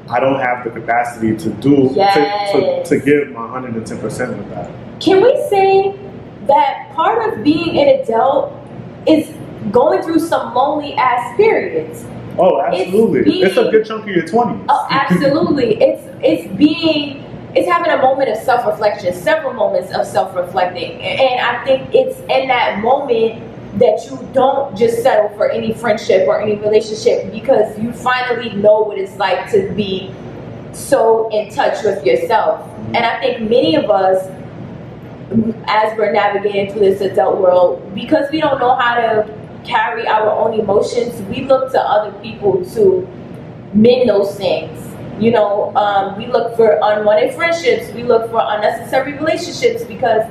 I 0.09 0.21
don't 0.21 0.39
have 0.41 0.65
the 0.65 0.71
capacity 0.71 1.37
to 1.37 1.51
do 1.51 1.91
Yes. 1.95 2.53
to, 2.53 2.61
to, 2.61 3.01
to 3.01 3.05
give 3.05 3.31
my 3.33 3.47
hundred 3.49 3.75
and 3.77 3.87
ten 3.87 3.99
percent 3.99 4.37
with 4.37 4.49
that. 4.51 4.71
Can 5.01 5.23
we 5.23 5.31
say 5.51 5.95
that 6.47 6.93
part 6.95 7.33
of 7.37 7.45
being 7.45 7.79
an 7.79 8.01
adult 8.01 8.55
is 9.07 9.29
going 9.71 10.03
through 10.03 10.21
some 10.21 10.55
lonely 10.55 10.95
ass 10.95 11.37
periods? 11.37 12.07
Oh, 12.39 12.61
absolutely. 12.63 13.25
being- 13.25 13.47
It's, 13.47 13.57
a 13.59 13.71
good 13.71 13.85
chunk 13.85 14.05
of 14.05 14.09
your 14.09 14.27
twenties. 14.27 14.65
Oh, 14.69 14.87
absolutely. 14.91 15.75
it's 15.83 16.03
it's 16.23 16.57
being 16.57 17.25
it's 17.55 17.69
having 17.69 17.91
a 17.91 17.99
moment 17.99 18.31
of 18.31 18.37
self 18.39 18.67
reflection, 18.67 19.15
several 19.15 19.55
moments 19.55 19.93
of 19.93 20.07
self 20.07 20.35
reflecting, 20.35 21.01
and 21.01 21.41
I 21.41 21.65
think 21.65 21.95
it's 21.95 22.19
in 22.21 22.49
that 22.49 22.81
moment 22.81 23.43
that 23.79 24.05
you 24.11 24.29
don't 24.33 24.77
just 24.77 25.03
settle 25.03 25.29
for 25.37 25.51
any 25.51 25.73
friendship 25.73 26.27
or 26.27 26.41
any 26.41 26.57
relationship 26.57 27.31
because 27.33 27.79
you 27.79 27.93
finally 27.93 28.53
know 28.55 28.81
what 28.81 28.99
it's 28.99 29.17
like 29.17 29.51
to 29.53 29.73
be 29.75 30.13
so 30.73 31.29
in 31.31 31.53
touch 31.53 31.85
with 31.85 32.05
yourself. 32.05 32.69
And 32.95 32.99
I 32.99 33.21
think 33.21 33.49
many 33.49 33.77
of 33.77 33.91
us, 33.91 34.27
as 35.67 35.97
we're 35.99 36.13
navigating 36.13 36.73
through 36.73 36.81
this 36.81 37.01
adult 37.01 37.39
world, 37.41 37.95
because 37.95 38.31
we 38.33 38.41
don't 38.41 38.59
know 38.59 38.75
how 38.75 38.95
to 38.95 39.35
carry 39.65 40.07
our 40.07 40.31
own 40.31 40.59
emotions, 40.59 41.21
we 41.29 41.45
look 41.45 41.71
to 41.73 41.81
other 41.81 42.19
people 42.21 42.65
to 42.75 43.07
mend 43.75 44.09
those 44.09 44.35
things. 44.37 44.88
You 45.19 45.33
know, 45.33 45.75
um, 45.77 46.17
we 46.17 46.27
look 46.27 46.57
for 46.57 46.79
unwanted 46.83 47.35
friendships, 47.35 47.93
we 47.93 48.05
look 48.05 48.31
for 48.31 48.41
unnecessary 48.41 49.15
relationships 49.15 49.83
because 49.85 50.23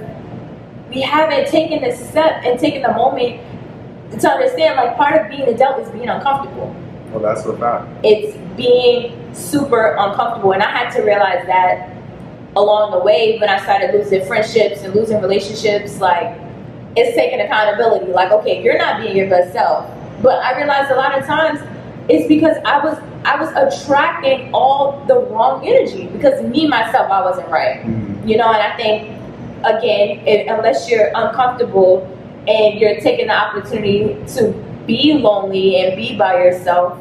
we 0.89 1.01
haven't 1.01 1.47
taken 1.49 1.81
the 1.81 1.93
step 1.95 2.41
and 2.45 2.57
taken 2.59 2.81
the 2.83 2.93
moment 2.93 3.41
to 4.21 4.29
understand 4.29 4.77
like 4.77 4.95
part 4.95 5.19
of 5.21 5.29
being 5.29 5.43
adult 5.49 5.79
is 5.81 5.89
being 5.89 6.07
uncomfortable 6.07 6.73
Well, 7.11 7.19
that's 7.21 7.45
a 7.45 7.57
fact. 7.57 7.87
it's 8.03 8.37
being 8.55 9.13
super 9.35 9.97
uncomfortable. 9.99 10.53
And 10.53 10.63
I 10.63 10.71
had 10.71 10.89
to 10.95 11.01
realize 11.01 11.45
that 11.47 11.89
along 12.55 12.91
the 12.91 12.99
way 12.99 13.37
when 13.39 13.49
I 13.49 13.59
started 13.61 13.93
losing 13.93 14.25
friendships 14.25 14.81
and 14.83 14.95
losing 14.95 15.21
relationships, 15.21 15.99
like 15.99 16.39
it's 16.95 17.15
taking 17.15 17.41
accountability. 17.41 18.11
Like, 18.11 18.31
okay, 18.31 18.63
you're 18.63 18.77
not 18.77 19.01
being 19.01 19.15
your 19.17 19.29
best 19.29 19.51
self. 19.53 19.85
But 20.23 20.41
I 20.43 20.57
realized 20.57 20.89
a 20.89 20.95
lot 20.95 21.15
of 21.19 21.25
times 21.25 21.59
is 22.09 22.27
because 22.27 22.57
I 22.65 22.83
was 22.83 22.97
I 23.25 23.35
was 23.39 23.49
attracting 23.55 24.49
all 24.53 25.03
the 25.07 25.19
wrong 25.19 25.67
energy 25.67 26.07
because 26.07 26.41
me 26.43 26.67
myself 26.67 27.11
I 27.11 27.21
wasn't 27.21 27.49
right. 27.49 27.81
Mhm. 27.83 28.27
You 28.27 28.37
know, 28.37 28.51
and 28.51 28.61
I 28.61 28.75
think 28.77 29.11
again, 29.65 30.25
if, 30.25 30.47
unless 30.49 30.89
you're 30.89 31.11
uncomfortable 31.15 32.07
and 32.47 32.79
you're 32.79 32.99
taking 33.01 33.27
the 33.27 33.35
opportunity 33.35 34.17
to 34.35 34.53
be 34.85 35.13
lonely 35.13 35.81
and 35.81 35.97
be 35.97 36.17
by 36.17 36.41
yourself, 36.43 36.97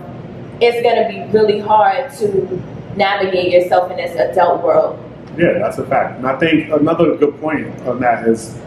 it's 0.61 0.83
gonna 0.83 1.09
be 1.09 1.31
really 1.37 1.61
hard 1.61 2.13
to 2.15 2.61
navigate 2.97 3.53
yourself 3.53 3.91
in 3.91 3.99
this 3.99 4.17
adult 4.17 4.63
world. 4.63 4.99
Yeah, 5.37 5.59
that's 5.59 5.79
a 5.79 5.87
fact. 5.87 6.17
And 6.19 6.27
I 6.27 6.37
think 6.37 6.71
another 6.73 7.15
good 7.17 7.39
point 7.41 7.69
on 7.87 8.01
that 8.01 8.27
is 8.27 8.59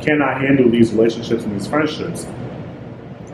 can 0.00 0.20
I 0.20 0.38
handle 0.38 0.68
these 0.68 0.92
relationships 0.92 1.44
and 1.44 1.54
these 1.54 1.66
friendships? 1.66 2.26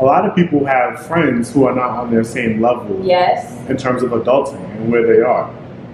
A 0.02 0.04
lot 0.04 0.26
of 0.28 0.34
people 0.34 0.64
have 0.64 1.06
friends 1.06 1.52
who 1.52 1.64
are 1.64 1.74
not 1.76 1.90
on 1.90 2.10
their 2.10 2.24
same 2.24 2.60
level 2.60 2.98
Yes. 3.04 3.56
in 3.68 3.76
terms 3.76 4.02
of 4.02 4.10
adulting 4.10 4.58
and 4.74 4.90
where 4.90 5.06
they 5.06 5.22
are. 5.22 5.48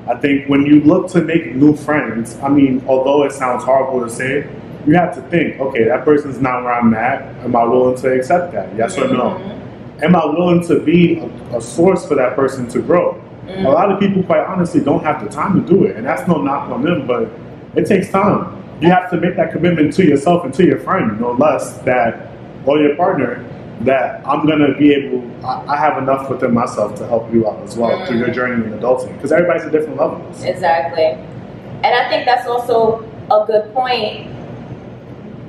I 0.08 0.14
think 0.14 0.48
when 0.48 0.64
you 0.64 0.80
look 0.80 1.08
to 1.08 1.20
make 1.20 1.54
new 1.54 1.76
friends, 1.76 2.38
I 2.42 2.48
mean, 2.48 2.82
although 2.88 3.24
it 3.24 3.32
sounds 3.32 3.64
horrible 3.64 4.00
to 4.00 4.08
say, 4.08 4.46
you 4.86 4.94
have 4.94 5.14
to 5.16 5.20
think, 5.28 5.60
okay, 5.60 5.84
that 5.84 6.06
person's 6.06 6.40
not 6.40 6.62
where 6.64 6.72
I'm 6.72 6.94
at. 6.94 7.20
Am 7.44 7.54
I 7.54 7.64
willing 7.64 7.96
to 7.98 8.08
accept 8.14 8.52
that? 8.52 8.74
Yes 8.78 8.96
or 8.96 9.08
no? 9.08 9.24
Mhm. 9.36 10.02
Am 10.04 10.16
I 10.16 10.24
willing 10.24 10.66
to 10.68 10.80
be 10.80 11.18
a, 11.52 11.58
a 11.58 11.60
source 11.60 12.08
for 12.08 12.14
that 12.14 12.34
person 12.34 12.66
to 12.68 12.78
grow? 12.80 13.14
Mhm. 13.46 13.66
A 13.66 13.68
lot 13.68 13.92
of 13.92 14.00
people, 14.00 14.22
quite 14.22 14.40
honestly, 14.46 14.80
don't 14.80 15.04
have 15.04 15.22
the 15.22 15.28
time 15.28 15.52
to 15.62 15.68
do 15.74 15.84
it, 15.84 15.96
and 15.96 16.06
that's 16.06 16.26
no 16.26 16.40
knock 16.40 16.70
on 16.70 16.80
them, 16.82 17.06
but 17.06 17.28
it 17.74 17.84
takes 17.84 18.08
time. 18.10 18.56
You 18.80 18.88
have 18.90 19.10
to 19.10 19.18
make 19.20 19.36
that 19.36 19.52
commitment 19.52 19.92
to 19.96 20.06
yourself 20.06 20.46
and 20.46 20.54
to 20.54 20.64
your 20.64 20.78
friend, 20.78 21.20
no 21.20 21.32
less 21.32 21.76
that, 21.80 22.28
or 22.64 22.78
your 22.78 22.96
partner, 22.96 23.44
that 23.82 24.26
I'm 24.26 24.46
gonna 24.46 24.76
be 24.76 24.92
able. 24.92 25.22
I, 25.44 25.74
I 25.74 25.76
have 25.76 25.98
enough 25.98 26.28
within 26.28 26.52
myself 26.52 26.96
to 26.96 27.06
help 27.06 27.32
you 27.32 27.48
out 27.48 27.62
as 27.62 27.76
well 27.76 28.04
through 28.06 28.18
your 28.18 28.28
mm. 28.28 28.34
journey 28.34 28.64
in 28.64 28.72
adulting, 28.78 29.14
because 29.14 29.32
everybody's 29.32 29.64
at 29.64 29.72
different 29.72 29.98
levels. 29.98 30.42
Exactly. 30.42 31.04
And 31.04 31.86
I 31.86 32.08
think 32.08 32.26
that's 32.26 32.46
also 32.46 33.08
a 33.30 33.44
good 33.46 33.72
point. 33.72 34.34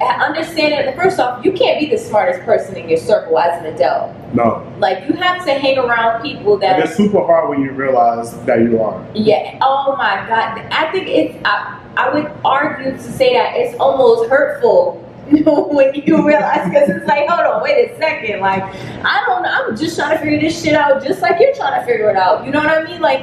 And 0.02 0.22
Understanding 0.22 0.86
that 0.86 0.96
first 0.96 1.20
off, 1.20 1.44
you 1.44 1.52
can't 1.52 1.78
be 1.80 1.88
the 1.88 1.98
smartest 1.98 2.46
person 2.46 2.78
in 2.78 2.88
your 2.88 3.00
circle 3.00 3.38
as 3.38 3.60
an 3.60 3.74
adult. 3.74 4.16
No, 4.34 4.66
Like 4.78 5.10
you 5.10 5.16
have 5.16 5.44
to 5.46 5.54
hang 5.54 5.78
around 5.78 6.22
people 6.22 6.58
that 6.60 6.80
it's 6.80 6.96
super 6.96 7.20
hard 7.26 7.50
when 7.50 7.62
you 7.62 7.72
realize 7.72 8.32
that 8.46 8.60
you 8.60 8.82
are. 8.82 9.06
Yeah. 9.14 9.58
Oh 9.62 9.96
my 9.98 10.26
God. 10.28 10.66
I 10.72 10.90
think 10.92 11.08
it's. 11.08 11.36
I, 11.44 11.76
I 11.98 12.14
would 12.14 12.32
argue 12.46 12.92
to 12.92 13.12
say 13.12 13.34
that 13.34 13.58
it's 13.58 13.78
almost 13.78 14.30
hurtful 14.30 15.04
when 15.72 15.94
you 15.96 16.26
realize 16.26 16.68
because 16.70 16.90
it's 16.90 17.06
like, 17.08 17.28
hold 17.30 17.42
on, 17.42 17.62
wait 17.64 17.92
a 17.92 17.98
second. 17.98 18.40
Like, 18.42 18.64
I 18.64 19.24
don't 19.28 19.44
know. 19.44 19.50
I'm 19.50 19.78
just 19.78 19.96
trying 19.98 20.18
to 20.18 20.24
figure 20.24 20.40
this 20.40 20.62
shit 20.62 20.74
out, 20.74 21.04
just 21.04 21.22
like 21.22 21.40
you're 21.40 21.54
trying 21.56 21.80
to 21.80 21.86
figure 21.86 22.10
it 22.10 22.16
out. 22.16 22.46
You 22.46 22.52
know 22.52 22.60
what 22.60 22.70
I 22.70 22.84
mean? 22.84 23.02
Like, 23.02 23.22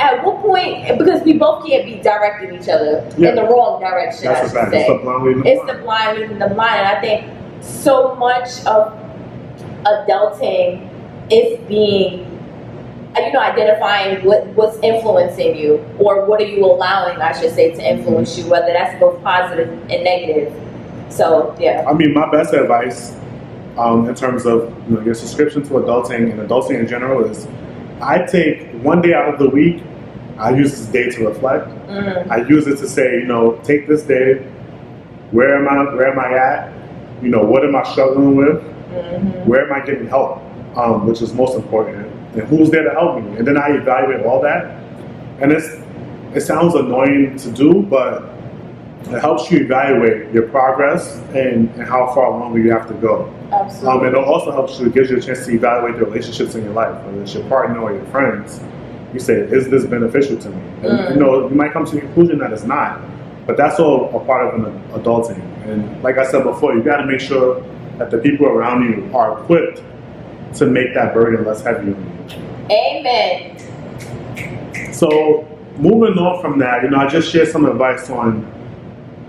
at 0.00 0.24
what 0.24 0.40
point? 0.42 0.98
Because 0.98 1.22
we 1.22 1.34
both 1.34 1.66
can't 1.66 1.84
be 1.84 1.96
directing 2.02 2.54
each 2.60 2.68
other 2.68 3.08
Yeah. 3.16 3.30
in 3.30 3.34
the 3.36 3.44
wrong 3.44 3.80
direction. 3.80 4.24
That's 4.24 4.54
I 4.54 4.64
should 4.64 4.72
say 4.72 4.80
It's 4.80 4.88
the 4.88 4.98
blind 5.04 5.24
leading 5.24 5.42
the 5.42 5.50
it's 5.50 5.62
blind. 5.62 5.78
the 5.78 5.82
blind 5.82 6.18
leading 6.18 6.38
the 6.38 6.48
blind. 6.48 6.74
And 6.80 6.88
I 6.88 7.00
think 7.00 7.30
so 7.62 8.14
much 8.16 8.64
of 8.66 8.92
adulting 9.84 10.88
is 11.30 11.58
being, 11.68 12.24
uh, 13.16 13.20
you 13.20 13.32
know, 13.32 13.40
identifying 13.40 14.24
what, 14.24 14.46
what's 14.48 14.78
influencing 14.82 15.56
you 15.56 15.84
or 15.98 16.24
what 16.26 16.40
are 16.40 16.46
you 16.46 16.64
allowing, 16.64 17.20
I 17.20 17.32
should 17.38 17.52
say, 17.54 17.72
to 17.74 17.82
influence 17.82 18.36
you, 18.38 18.48
whether 18.50 18.72
that's 18.72 18.98
both 19.00 19.22
positive 19.22 19.68
and 19.90 20.04
negative. 20.04 20.52
So, 21.14 21.54
yeah. 21.60 21.84
I 21.88 21.92
mean, 21.92 22.12
my 22.12 22.30
best 22.30 22.52
advice 22.52 23.16
um, 23.78 24.08
in 24.08 24.14
terms 24.14 24.46
of 24.46 24.72
you 24.88 24.96
know, 24.96 25.00
your 25.02 25.14
subscription 25.14 25.62
to 25.64 25.70
adulting 25.74 26.30
and 26.32 26.40
adulting 26.40 26.80
in 26.80 26.88
general 26.88 27.24
is 27.24 27.46
I 28.00 28.24
take 28.26 28.70
one 28.82 29.00
day 29.00 29.14
out 29.14 29.32
of 29.32 29.38
the 29.38 29.48
week, 29.48 29.82
I 30.38 30.50
use 30.50 30.72
this 30.72 30.86
day 30.86 31.10
to 31.10 31.28
reflect. 31.28 31.68
Mm, 31.88 32.30
I 32.30 32.38
use 32.48 32.66
it 32.66 32.78
to 32.78 32.88
say, 32.88 33.14
you 33.14 33.26
know, 33.26 33.60
take 33.62 33.86
this 33.86 34.02
day, 34.02 34.38
where 35.30 35.56
am 35.56 35.68
I, 35.68 35.94
where 35.94 36.08
am 36.10 36.18
I 36.18 36.36
at? 36.36 36.72
You 37.22 37.28
know, 37.30 37.42
what 37.44 37.64
am 37.64 37.76
I 37.76 37.84
struggling 37.84 38.34
with? 38.36 38.62
mhm. 38.90 39.46
Where 39.46 39.64
am 39.66 39.72
I 39.72 39.84
getting 39.84 40.08
help? 40.08 40.42
Um, 40.76 41.06
which 41.06 41.22
is 41.22 41.32
most 41.32 41.54
important. 41.54 42.06
And 42.34 42.42
who's 42.48 42.70
there 42.70 42.82
to 42.82 42.90
help 42.90 43.22
me? 43.22 43.36
And 43.36 43.46
then 43.46 43.56
I 43.56 43.68
evaluate 43.76 44.26
all 44.26 44.40
that. 44.42 44.66
And 45.40 45.52
it's, 45.52 45.68
it 46.34 46.40
sounds 46.40 46.74
annoying 46.74 47.36
to 47.38 47.50
do, 47.52 47.82
but 47.82 48.33
it 49.14 49.20
helps 49.20 49.50
you 49.50 49.60
evaluate 49.60 50.32
your 50.32 50.48
progress 50.48 51.16
and, 51.34 51.70
and 51.74 51.82
how 51.82 52.12
far 52.14 52.26
along 52.26 52.54
you 52.60 52.70
have 52.72 52.86
to 52.88 52.94
go. 52.94 53.24
Um, 53.24 53.52
Absolutely. 53.52 54.08
and 54.08 54.16
it 54.16 54.24
also 54.24 54.50
helps 54.50 54.78
you, 54.80 54.86
it 54.86 54.94
gives 54.94 55.10
you 55.10 55.18
a 55.18 55.20
chance 55.20 55.46
to 55.46 55.52
evaluate 55.52 55.96
the 55.98 56.04
relationships 56.04 56.54
in 56.54 56.64
your 56.64 56.72
life, 56.72 56.94
whether 57.04 57.22
it's 57.22 57.34
your 57.34 57.44
partner 57.48 57.80
or 57.80 57.92
your 57.92 58.04
friends. 58.06 58.60
You 59.12 59.20
say, 59.20 59.34
is 59.34 59.68
this 59.68 59.84
beneficial 59.84 60.36
to 60.38 60.50
me? 60.50 60.56
And, 60.82 60.98
Mm. 60.98 61.10
you 61.14 61.20
know, 61.20 61.48
you 61.48 61.54
might 61.54 61.72
come 61.72 61.84
to 61.84 61.94
the 61.94 62.00
conclusion 62.00 62.38
that 62.38 62.52
it's 62.52 62.64
not, 62.64 63.00
but 63.46 63.56
that's 63.56 63.78
all 63.78 64.10
a 64.16 64.24
part 64.24 64.46
of 64.52 64.64
an 64.64 64.82
adulting. 64.94 65.40
And 65.68 66.02
like 66.02 66.18
I 66.18 66.24
said 66.24 66.42
before, 66.42 66.74
you 66.74 66.82
got 66.82 66.96
to 66.96 67.06
make 67.06 67.20
sure 67.20 67.62
that 67.98 68.10
the 68.10 68.18
people 68.18 68.46
around 68.46 68.82
you 68.84 69.08
are 69.16 69.40
equipped 69.40 69.82
to 70.56 70.66
make 70.66 70.94
that 70.94 71.14
burden 71.14 71.44
less 71.44 71.62
heavy 71.62 71.92
on 71.92 72.28
you. 72.28 72.74
Amen. 72.74 73.56
So 74.92 75.46
moving 75.78 76.18
on 76.18 76.40
from 76.40 76.58
that, 76.60 76.82
you 76.82 76.90
know, 76.90 76.98
I 76.98 77.06
just 77.06 77.30
shared 77.30 77.48
some 77.48 77.66
advice 77.66 78.10
on 78.10 78.50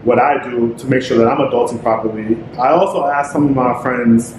what 0.06 0.20
I 0.20 0.42
do 0.44 0.74
to 0.76 0.86
make 0.86 1.02
sure 1.02 1.18
that 1.18 1.28
I'm 1.28 1.40
adulting 1.40 1.82
properly. 1.82 2.42
I 2.60 2.70
also 2.70 3.06
ask 3.06 3.34
some 3.34 3.50
of 3.50 3.56
my 3.56 3.82
friends, 3.82 4.38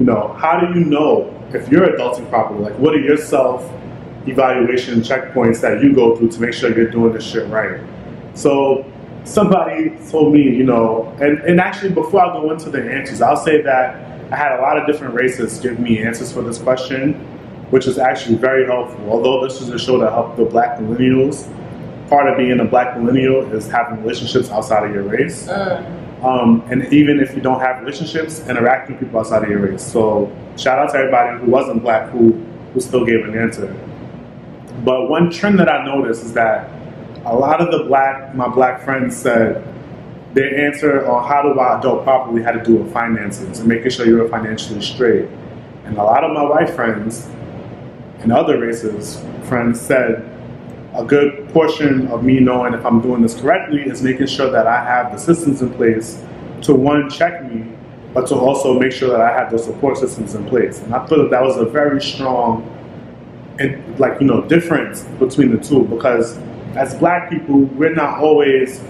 you 0.00 0.06
know, 0.06 0.32
how 0.32 0.58
do 0.58 0.78
you 0.78 0.84
know 0.86 1.30
if 1.52 1.68
you're 1.68 1.86
adulting 1.86 2.28
properly? 2.30 2.60
Like, 2.60 2.78
what 2.78 2.94
are 2.94 3.00
your 3.00 3.18
self 3.18 3.70
evaluation 4.26 5.00
checkpoints 5.02 5.60
that 5.60 5.82
you 5.82 5.94
go 5.94 6.16
through 6.16 6.30
to 6.30 6.40
make 6.40 6.54
sure 6.54 6.74
you're 6.74 6.90
doing 6.90 7.12
this 7.12 7.24
shit 7.24 7.48
right? 7.50 7.80
So 8.34 8.90
somebody 9.24 9.90
told 10.10 10.32
me, 10.32 10.42
you 10.42 10.64
know, 10.64 11.14
and, 11.20 11.38
and 11.40 11.60
actually 11.60 11.92
before 11.92 12.22
I 12.22 12.32
go 12.32 12.50
into 12.50 12.70
the 12.70 12.82
answers, 12.90 13.20
I'll 13.20 13.36
say 13.36 13.60
that 13.60 14.32
I 14.32 14.36
had 14.36 14.58
a 14.58 14.62
lot 14.62 14.78
of 14.78 14.86
different 14.86 15.14
races 15.14 15.60
give 15.60 15.78
me 15.78 16.02
answers 16.02 16.32
for 16.32 16.40
this 16.40 16.58
question, 16.58 17.12
which 17.70 17.86
is 17.86 17.98
actually 17.98 18.36
very 18.36 18.64
helpful. 18.64 19.06
Although 19.10 19.46
this 19.46 19.60
is 19.60 19.68
a 19.68 19.78
show 19.78 19.98
that 19.98 20.12
helped 20.12 20.38
the 20.38 20.46
black 20.46 20.78
millennials, 20.78 21.46
part 22.08 22.28
of 22.28 22.36
being 22.36 22.60
a 22.60 22.64
black 22.64 22.96
millennial 22.96 23.52
is 23.52 23.68
having 23.68 24.02
relationships 24.02 24.50
outside 24.50 24.84
of 24.88 24.94
your 24.94 25.04
race. 25.04 25.48
Mm, 25.48 26.24
Um, 26.24 26.62
and 26.70 26.90
even 26.90 27.20
if 27.20 27.34
you 27.34 27.42
don't 27.42 27.60
have 27.60 27.80
relationships, 27.80 28.40
interacting 28.48 28.96
with 28.96 29.04
people 29.04 29.20
outside 29.20 29.42
of 29.44 29.50
your 29.50 29.60
race. 29.60 29.82
So 29.84 30.32
shout 30.56 30.78
out 30.78 30.90
to 30.92 30.98
everybody 30.98 31.38
who 31.38 31.50
wasn't 31.50 31.82
black 31.82 32.08
who, 32.10 32.32
who 32.72 32.80
still 32.80 33.04
gave 33.04 33.28
an 33.28 33.36
answer. 33.36 33.68
But 34.84 35.10
one 35.10 35.30
trend 35.30 35.58
that 35.58 35.68
I 35.68 35.84
noticed 35.84 36.24
is 36.24 36.32
that 36.32 36.70
a 37.26 37.34
lot 37.34 37.60
of 37.60 37.70
the 37.70 37.84
black, 37.84 38.34
my 38.34 38.48
black 38.48 38.82
friends 38.82 39.16
said 39.16 39.62
their 40.34 40.66
answer 40.66 41.06
on 41.06 41.28
how 41.28 41.42
do 41.42 41.58
I 41.60 41.78
adult 41.78 42.04
properly 42.04 42.42
had 42.42 42.52
to 42.52 42.64
do 42.64 42.76
with 42.76 42.92
finances 42.92 43.60
and 43.60 43.68
making 43.68 43.90
sure 43.90 44.06
you're 44.06 44.28
financially 44.28 44.80
straight. 44.80 45.28
And 45.84 45.96
a 45.98 46.02
lot 46.02 46.24
of 46.24 46.32
my 46.32 46.42
white 46.42 46.70
friends 46.70 47.28
and 48.20 48.32
other 48.32 48.58
races 48.58 49.22
friends 49.44 49.80
said 49.80 50.24
a 50.94 51.04
good 51.04 51.43
portion 51.54 52.08
of 52.08 52.24
me 52.24 52.40
knowing 52.40 52.74
if 52.74 52.84
I'm 52.84 53.00
doing 53.00 53.22
this 53.22 53.40
correctly 53.40 53.82
is 53.82 54.02
making 54.02 54.26
sure 54.26 54.50
that 54.50 54.66
I 54.66 54.84
have 54.84 55.12
the 55.12 55.18
systems 55.18 55.62
in 55.62 55.72
place 55.72 56.22
to 56.62 56.74
one 56.74 57.08
check 57.08 57.44
me, 57.50 57.72
but 58.12 58.26
to 58.26 58.34
also 58.34 58.78
make 58.78 58.90
sure 58.90 59.08
that 59.08 59.20
I 59.20 59.32
have 59.32 59.52
those 59.52 59.64
support 59.64 59.96
systems 59.96 60.34
in 60.34 60.44
place. 60.46 60.80
And 60.80 60.92
I 60.92 61.06
feel 61.06 61.22
that 61.22 61.30
that 61.30 61.42
was 61.42 61.56
a 61.56 61.64
very 61.64 62.02
strong 62.02 62.70
and 63.60 63.98
like 64.00 64.20
you 64.20 64.26
know 64.26 64.42
difference 64.48 65.04
between 65.20 65.56
the 65.56 65.62
two 65.62 65.84
because 65.84 66.36
as 66.74 66.92
black 66.96 67.30
people 67.30 67.60
we're 67.78 67.94
not 67.94 68.18
always 68.18 68.82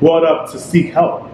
brought 0.00 0.24
up 0.24 0.50
to 0.52 0.58
seek 0.58 0.94
help. 0.94 1.30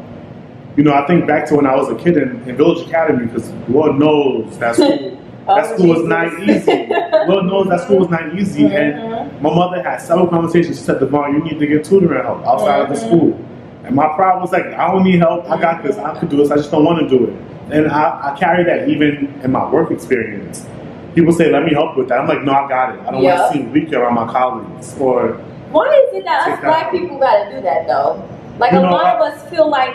You 0.76 0.82
know, 0.82 0.92
I 0.92 1.06
think 1.06 1.28
back 1.28 1.46
to 1.50 1.54
when 1.54 1.66
I 1.66 1.76
was 1.76 1.88
a 1.88 1.94
kid 1.94 2.16
in, 2.16 2.42
in 2.48 2.56
Village 2.56 2.84
Academy 2.88 3.26
because 3.26 3.48
Lord 3.68 3.94
knows 3.96 4.58
that 4.58 4.74
school 4.74 5.24
Oh, 5.46 5.56
that 5.56 5.74
school 5.74 5.88
was 5.88 6.04
not 6.04 6.42
easy. 6.42 6.86
Lord 7.28 7.44
knows 7.44 7.68
that 7.68 7.82
school 7.82 7.98
was 7.98 8.08
not 8.08 8.34
easy. 8.34 8.64
And 8.64 8.98
uh-huh. 8.98 9.13
My 9.44 9.54
mother 9.54 9.82
had 9.82 9.98
several 10.00 10.26
conversations. 10.26 10.78
She 10.78 10.84
said, 10.84 11.00
Devon, 11.00 11.34
you 11.34 11.40
need 11.44 11.58
to 11.58 11.66
get 11.66 11.84
tutoring 11.84 12.22
help 12.24 12.46
outside 12.46 12.80
of 12.80 12.88
the 12.88 12.94
Mhm. 12.94 13.06
school. 13.06 13.38
And 13.84 13.94
my 13.94 14.08
problem 14.16 14.40
was 14.40 14.52
like, 14.52 14.64
I 14.66 14.90
don't 14.90 15.04
need 15.04 15.18
help. 15.18 15.48
I 15.50 15.60
got 15.60 15.82
this. 15.82 15.98
I 15.98 16.18
could 16.18 16.30
do 16.30 16.38
this. 16.38 16.50
I 16.50 16.56
just 16.56 16.70
don't 16.70 16.84
want 16.84 16.98
to 17.00 17.08
do 17.18 17.24
it. 17.26 17.34
And 17.70 17.90
I, 17.90 18.32
I 18.32 18.36
carry 18.38 18.64
that 18.64 18.88
even 18.88 19.32
in 19.44 19.52
my 19.52 19.70
work 19.70 19.90
experience. 19.90 20.66
People 21.14 21.32
say, 21.34 21.52
let 21.52 21.64
me 21.64 21.72
help 21.74 21.94
with 21.96 22.08
that. 22.08 22.18
I'm 22.20 22.26
like, 22.26 22.42
no, 22.42 22.52
I 22.52 22.68
got 22.68 22.94
it. 22.94 23.00
I 23.06 23.10
don't 23.10 23.22
Yeah. 23.22 23.40
want 23.40 23.52
to 23.52 23.58
seem 23.58 23.72
weak 23.72 23.92
around 23.92 24.14
my 24.14 24.26
colleagues. 24.26 24.96
Or, 24.98 25.36
Why 25.72 25.88
is 26.08 26.18
it 26.18 26.24
that 26.24 26.40
us 26.40 26.46
that. 26.60 26.62
black 26.62 26.90
people 26.92 27.18
gotta 27.18 27.50
do 27.54 27.60
that 27.60 27.86
though? 27.86 28.22
Like 28.58 28.72
You 28.72 28.78
a 28.78 28.82
know, 28.82 28.92
lot 28.92 29.16
of 29.16 29.20
us 29.20 29.42
feel 29.50 29.68
like 29.68 29.94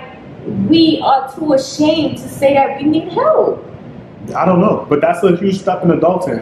we 0.69 1.01
are 1.03 1.27
too 1.33 1.53
ashamed 1.53 2.17
to 2.19 2.27
say 2.29 2.53
that 2.53 2.77
we 2.77 2.83
need 2.85 3.11
help. 3.13 3.65
I 4.35 4.45
don't 4.45 4.61
know. 4.61 4.85
But 4.87 5.01
that's 5.01 5.23
a 5.23 5.35
huge 5.37 5.57
step 5.59 5.83
in 5.83 5.89
adulting. 5.89 6.37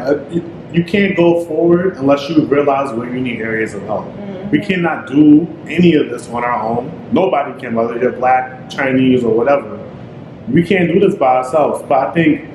You- 0.74 0.84
can't 0.84 1.16
go 1.16 1.42
forward 1.46 1.98
unless 1.98 2.30
you 2.30 2.46
realize 2.46 2.94
where 2.94 3.08
you 3.10 3.20
need 3.20 3.42
areas 3.42 3.74
of 3.74 3.84
help. 3.84 4.06
We 4.52 4.60
cannot 4.60 5.08
do 5.08 5.46
any 5.68 5.96
of 5.96 6.10
this 6.10 6.30
on 6.30 6.44
our 6.44 6.62
own. 6.62 6.92
Nobody 7.12 7.60
can, 7.60 7.76
whether 7.76 7.98
you're 7.98 8.12
black, 8.14 8.70
Chinese, 8.70 9.24
or 9.24 9.34
whatever. 9.36 9.78
We 10.52 10.64
can't 10.64 10.88
do 10.92 11.00
this 11.00 11.16
by 11.16 11.38
ourselves. 11.38 11.84
But 11.90 12.08
I 12.08 12.12
think 12.12 12.46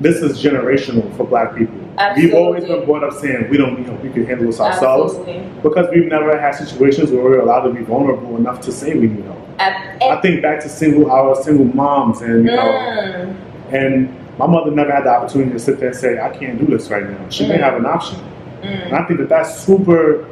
this 0.00 0.16
is 0.16 0.42
generational 0.42 1.10
for 1.16 1.24
black 1.24 1.54
people. 1.56 1.74
We've 2.16 2.34
always 2.34 2.64
been 2.66 2.84
brought 2.84 3.04
up 3.04 3.14
saying 3.14 3.48
we 3.48 3.56
don't, 3.56 3.78
you 3.78 3.86
know, 3.86 3.98
we 4.02 4.10
can 4.10 4.26
handle 4.26 4.46
this 4.46 4.60
ourselves 4.60 5.14
Absolutely. 5.16 5.48
because 5.62 5.86
we've 5.94 6.04
never 6.10 6.38
had 6.38 6.54
situations 6.54 7.10
where 7.10 7.22
we're 7.24 7.40
allowed 7.40 7.62
to 7.62 7.72
be 7.72 7.80
vulnerable 7.82 8.36
enough 8.36 8.60
to 8.62 8.72
say 8.72 8.92
we 8.94 9.06
need 9.06 9.24
help. 9.24 9.38
I 9.58 10.16
think 10.20 10.42
back 10.42 10.60
to 10.60 10.68
single 10.68 11.10
our 11.10 11.34
single 11.42 11.64
moms 11.64 12.20
and 12.20 12.44
you 12.44 12.50
know 12.54 12.62
Mm, 12.62 13.36
and 13.72 14.14
my 14.38 14.46
mother 14.46 14.70
never 14.70 14.92
had 14.92 15.04
the 15.04 15.10
opportunity 15.10 15.52
to 15.52 15.58
sit 15.58 15.78
there 15.80 15.88
and 15.88 15.96
say, 15.96 16.18
I 16.20 16.28
can't 16.36 16.58
do 16.58 16.66
this 16.66 16.90
right 16.90 17.08
now. 17.08 17.28
She 17.30 17.46
may 17.48 17.56
Mm. 17.58 17.60
have 17.62 17.74
an 17.76 17.86
option. 17.86 18.18
mm. 18.62 18.86
And 18.86 18.94
I 18.94 19.04
think 19.06 19.20
that 19.20 19.28
that's 19.28 19.58
super 19.58 20.24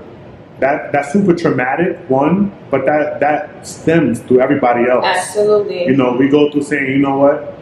that 0.61 0.93
that's 0.93 1.13
super 1.13 1.35
traumatic, 1.35 1.99
one, 2.09 2.53
but 2.71 2.87
that 2.87 3.19
that 3.21 3.67
stems 3.67 4.21
through 4.21 4.41
everybody 4.41 4.89
else. 4.89 5.05
Absolutely. 5.05 5.85
You 5.87 5.97
know, 5.97 6.13
we 6.13 6.29
go 6.29 6.51
through 6.51 6.63
saying, 6.63 6.87
you 6.87 6.99
know 6.99 7.19
what, 7.19 7.59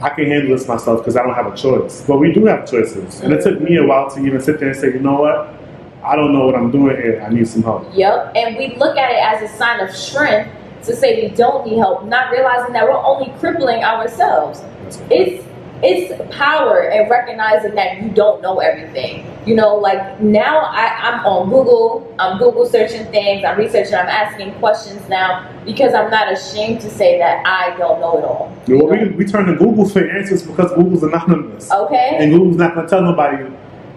I 0.00 0.08
can 0.08 0.26
handle 0.26 0.56
this 0.56 0.66
myself 0.66 0.98
because 1.00 1.16
I 1.16 1.22
don't 1.22 1.34
have 1.34 1.46
a 1.46 1.56
choice. 1.56 2.04
But 2.06 2.18
we 2.18 2.32
do 2.32 2.44
have 2.46 2.68
choices. 2.68 3.20
And 3.20 3.32
it 3.32 3.42
took 3.44 3.60
me 3.60 3.76
a 3.76 3.84
while 3.86 4.10
to 4.10 4.20
even 4.26 4.40
sit 4.40 4.58
there 4.58 4.70
and 4.70 4.76
say, 4.76 4.88
you 4.88 4.98
know 4.98 5.20
what, 5.20 5.54
I 6.02 6.16
don't 6.16 6.32
know 6.32 6.44
what 6.46 6.56
I'm 6.56 6.72
doing 6.72 6.96
here. 6.96 7.22
I 7.24 7.32
need 7.32 7.46
some 7.46 7.62
help. 7.62 7.86
Yep. 7.94 8.32
And 8.34 8.56
we 8.56 8.74
look 8.76 8.96
at 8.98 9.12
it 9.12 9.22
as 9.22 9.48
a 9.48 9.56
sign 9.56 9.78
of 9.78 9.94
strength 9.94 10.50
to 10.86 10.96
say 10.96 11.22
we 11.22 11.28
don't 11.36 11.64
need 11.64 11.78
help, 11.78 12.04
not 12.06 12.32
realizing 12.32 12.72
that 12.72 12.84
we're 12.84 12.98
only 13.04 13.32
crippling 13.38 13.84
ourselves. 13.84 14.64
It's 15.10 15.44
it's 15.82 16.36
power 16.36 16.88
and 16.90 17.10
recognizing 17.10 17.74
that 17.74 18.00
you 18.00 18.08
don't 18.10 18.40
know 18.42 18.60
everything. 18.60 19.26
You 19.46 19.56
know, 19.56 19.74
like 19.76 20.20
now 20.20 20.60
I, 20.60 20.86
I'm 21.00 21.26
on 21.26 21.48
Google, 21.50 22.14
I'm 22.20 22.38
Google 22.38 22.64
searching 22.66 23.04
things, 23.06 23.44
I'm 23.44 23.58
researching, 23.58 23.94
I'm 23.94 24.06
asking 24.06 24.52
questions 24.60 25.08
now 25.08 25.50
because 25.64 25.94
I'm 25.94 26.10
not 26.10 26.32
ashamed 26.32 26.80
to 26.82 26.90
say 26.90 27.18
that 27.18 27.44
I 27.44 27.76
don't 27.76 28.00
know 28.00 28.18
it 28.18 28.24
all. 28.24 28.56
you 28.66 28.78
well, 28.78 28.86
we, 28.96 29.08
we 29.10 29.24
turn 29.24 29.46
to 29.46 29.56
Google 29.56 29.88
for 29.88 30.08
answers 30.08 30.44
because 30.44 30.70
Google's 30.74 31.02
anonymous. 31.02 31.70
Okay? 31.72 32.16
And 32.20 32.30
Google's 32.32 32.56
not 32.56 32.74
going 32.74 32.86
to 32.86 32.90
tell 32.90 33.02
nobody, 33.02 33.44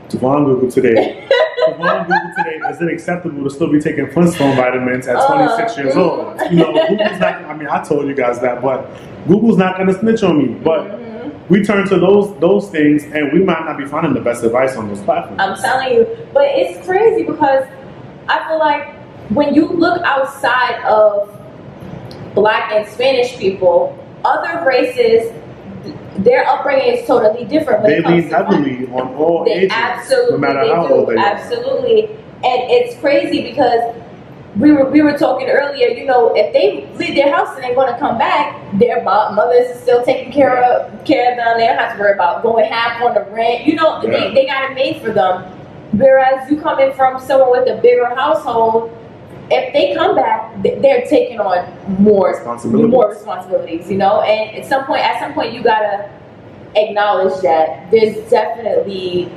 Devon 0.09 0.45
Google 0.45 0.71
today. 0.71 1.27
Devon 1.67 2.03
Google 2.07 2.31
today, 2.37 2.59
is 2.69 2.81
it 2.81 2.91
acceptable 2.91 3.43
to 3.43 3.49
still 3.51 3.71
be 3.71 3.79
taking 3.79 4.09
Flintstone 4.09 4.55
vitamins 4.55 5.05
at 5.07 5.23
26 5.27 5.77
years 5.77 5.95
old? 5.95 6.39
You 6.49 6.57
know, 6.57 6.73
Google's 6.87 7.19
not, 7.19 7.45
I 7.45 7.55
mean, 7.55 7.67
I 7.67 7.83
told 7.83 8.07
you 8.07 8.15
guys 8.15 8.39
that, 8.41 8.63
but 8.63 8.89
Google's 9.27 9.57
not 9.57 9.75
going 9.77 9.87
to 9.89 9.99
snitch 9.99 10.23
on 10.23 10.39
me. 10.39 10.47
But 10.47 10.81
Mhm. 10.87 11.14
We 11.49 11.63
turn 11.63 11.87
to 11.89 11.97
those 11.99 12.37
those 12.39 12.69
things 12.69 13.03
and 13.03 13.31
we 13.31 13.39
might 13.43 13.65
not 13.65 13.77
be 13.77 13.85
finding 13.85 14.13
the 14.13 14.21
best 14.21 14.43
advice 14.43 14.75
on 14.75 14.87
those 14.87 15.01
platforms. 15.01 15.39
I'm 15.39 15.55
telling 15.57 15.93
you, 15.93 16.27
but 16.33 16.43
it's 16.45 16.85
crazy 16.85 17.23
because 17.23 17.67
I 18.27 18.47
feel 18.47 18.59
like 18.59 18.95
when 19.29 19.53
you 19.53 19.67
look 19.67 20.01
outside 20.03 20.83
of 20.85 21.31
black 22.33 22.71
and 22.71 22.87
Spanish 22.87 23.37
people, 23.37 23.97
other 24.23 24.65
races, 24.67 25.31
their 26.17 26.47
upbringing 26.47 26.95
is 26.95 27.07
totally 27.07 27.45
different. 27.45 27.83
When 27.83 28.01
they 28.01 28.07
lean 28.07 28.29
heavily 28.29 28.87
on 28.87 29.13
all 29.15 29.45
They 29.45 29.51
ages, 29.53 29.71
absolutely 29.71 30.31
no 30.31 30.37
matter 30.39 30.75
how 30.75 30.87
do. 30.87 30.93
old 30.93 31.09
they 31.09 31.13
are. 31.15 31.17
absolutely, 31.25 32.05
and 32.07 32.71
it's 32.71 32.99
crazy 32.99 33.41
because 33.43 33.95
we 34.57 34.71
were 34.71 34.89
we 34.89 35.01
were 35.01 35.17
talking 35.17 35.47
earlier. 35.49 35.87
You 35.89 36.05
know, 36.05 36.33
if 36.35 36.53
they 36.53 36.87
leave 36.97 37.15
their 37.15 37.33
house 37.33 37.53
and 37.55 37.63
they 37.63 37.75
want 37.75 37.89
to 37.91 37.97
come 37.99 38.17
back, 38.17 38.55
their 38.79 39.03
mo- 39.03 39.31
mothers 39.31 39.67
is 39.75 39.81
still 39.81 40.03
taking 40.03 40.31
care 40.31 40.63
of 40.63 41.03
care 41.05 41.31
of 41.31 41.37
them. 41.37 41.57
They 41.57 41.67
don't 41.67 41.77
have 41.77 41.93
to 41.95 41.99
worry 41.99 42.13
about 42.13 42.41
going 42.43 42.65
half 42.71 43.01
on 43.01 43.13
the 43.13 43.21
rent. 43.31 43.65
You 43.65 43.75
know, 43.75 44.01
Yeah. 44.01 44.09
they 44.11 44.33
they 44.33 44.45
got 44.45 44.71
it 44.71 44.75
made 44.75 45.01
for 45.01 45.11
them. 45.11 45.43
Whereas 45.93 46.49
you 46.49 46.59
coming 46.59 46.91
from 46.93 47.19
someone 47.19 47.51
with 47.51 47.67
a 47.69 47.81
bigger 47.81 48.05
household, 48.15 48.91
if 49.51 49.71
they 49.73 49.93
come 49.93 50.15
back, 50.15 50.51
they're 50.63 51.05
taking 51.05 51.39
on 51.39 51.65
more 52.01 52.29
Responsibilities. 52.29 52.91
more 52.91 53.09
responsibilities. 53.09 53.89
You 53.91 53.97
know, 53.97 54.21
and 54.21 54.57
at 54.57 54.65
some 54.65 54.85
point, 54.85 55.01
at 55.01 55.19
some 55.19 55.33
point, 55.33 55.53
you 55.53 55.61
gotta 55.63 56.09
acknowledge 56.75 57.41
that 57.41 57.89
there's 57.91 58.17
definitely 58.29 59.31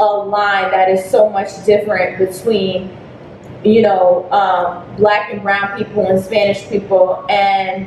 a 0.00 0.04
line 0.04 0.70
that 0.70 0.90
is 0.90 1.04
so 1.10 1.28
much 1.30 1.64
different 1.64 2.18
between 2.18 2.90
you 3.66 3.82
know 3.82 4.30
um, 4.30 4.96
black 4.96 5.32
and 5.32 5.42
brown 5.42 5.76
people 5.76 6.06
and 6.06 6.22
spanish 6.22 6.66
people 6.68 7.24
and 7.28 7.86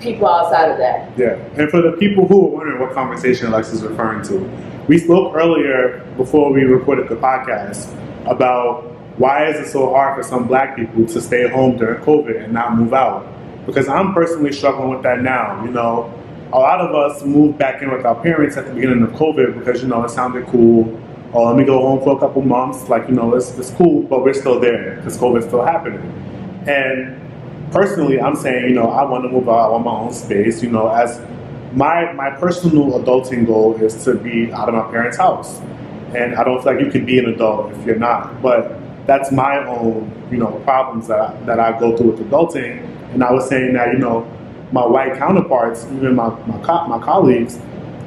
people 0.00 0.28
outside 0.28 0.70
of 0.70 0.78
that 0.78 1.10
Yeah, 1.18 1.34
and 1.56 1.70
for 1.70 1.82
the 1.82 1.92
people 1.92 2.26
who 2.26 2.46
are 2.46 2.50
wondering 2.50 2.80
what 2.80 2.92
conversation 2.92 3.48
Alex 3.48 3.72
is 3.72 3.82
referring 3.82 4.22
to, 4.28 4.38
we 4.86 4.98
spoke 4.98 5.34
earlier 5.34 6.04
before 6.16 6.52
we 6.52 6.62
recorded 6.62 7.08
the 7.08 7.16
podcast 7.16 7.92
about 8.26 8.84
why 9.18 9.46
is 9.46 9.58
it 9.58 9.70
so 9.70 9.90
hard 9.90 10.16
for 10.16 10.22
some 10.22 10.46
black 10.46 10.76
people 10.76 11.04
to 11.06 11.20
stay 11.20 11.48
home 11.48 11.76
during 11.76 12.00
COVID 12.02 12.44
and 12.44 12.52
not 12.52 12.76
move 12.76 12.94
out? 12.94 13.26
Because 13.66 13.88
I'm 13.88 14.14
personally 14.14 14.52
struggling 14.52 14.90
with 14.90 15.02
that 15.02 15.20
now. 15.22 15.62
You 15.64 15.72
know, 15.72 16.12
a 16.52 16.58
lot 16.58 16.80
of 16.80 16.94
us 16.94 17.22
moved 17.24 17.58
back 17.58 17.82
in 17.82 17.90
with 17.90 18.06
our 18.06 18.14
parents 18.14 18.56
at 18.56 18.66
the 18.66 18.72
beginning 18.72 19.02
of 19.02 19.10
COVID 19.10 19.58
because 19.58 19.82
you 19.82 19.88
know 19.88 20.04
it 20.04 20.10
sounded 20.10 20.46
cool. 20.46 20.84
Oh, 21.32 21.44
let 21.44 21.56
me 21.56 21.64
go 21.64 21.80
home 21.80 22.00
for 22.02 22.16
a 22.16 22.18
couple 22.18 22.42
months. 22.42 22.88
Like 22.88 23.08
you 23.08 23.14
know, 23.14 23.34
it's, 23.34 23.50
it's 23.58 23.70
cool, 23.72 24.02
but 24.02 24.22
we're 24.22 24.32
still 24.34 24.58
there 24.58 24.96
because 24.96 25.18
COVID's 25.18 25.46
still 25.46 25.64
happening. 25.64 26.00
And 26.66 27.20
personally, 27.70 28.20
I'm 28.20 28.34
saying, 28.34 28.64
you 28.68 28.74
know, 28.74 28.90
I 28.90 29.02
want 29.04 29.24
to 29.24 29.28
move 29.28 29.48
out. 29.48 29.58
I 29.58 29.68
want 29.68 29.84
my 29.84 29.92
own 29.92 30.12
space. 30.12 30.62
You 30.62 30.70
know, 30.70 30.88
as 30.88 31.20
my 31.74 32.12
my 32.14 32.30
personal 32.30 32.98
adulting 32.98 33.46
goal 33.46 33.76
is 33.76 34.02
to 34.04 34.14
be 34.14 34.50
out 34.52 34.68
of 34.68 34.74
my 34.74 34.90
parents' 34.90 35.18
house, 35.18 35.60
and 36.16 36.34
I 36.34 36.44
don't 36.44 36.62
feel 36.62 36.74
like 36.74 36.84
you 36.84 36.90
can 36.90 37.04
be 37.04 37.18
an 37.18 37.26
adult 37.26 37.72
if 37.74 37.84
you're 37.84 37.96
not. 37.96 38.40
But 38.40 38.78
that's 39.06 39.30
my 39.30 39.64
own, 39.66 40.10
you 40.30 40.38
know, 40.38 40.60
problems 40.64 41.08
that 41.08 41.20
I, 41.20 41.40
that 41.44 41.60
I 41.60 41.78
go 41.78 41.96
through 41.96 42.12
with 42.12 42.30
adulting. 42.30 42.84
And 43.12 43.22
I 43.22 43.32
was 43.32 43.48
saying 43.48 43.74
that, 43.74 43.92
you 43.92 43.98
know, 43.98 44.26
my 44.72 44.84
white 44.86 45.16
counterparts, 45.18 45.84
even 45.92 46.14
my 46.14 46.28
my, 46.46 46.58
co- 46.62 46.86
my 46.86 46.98
colleagues, 46.98 47.58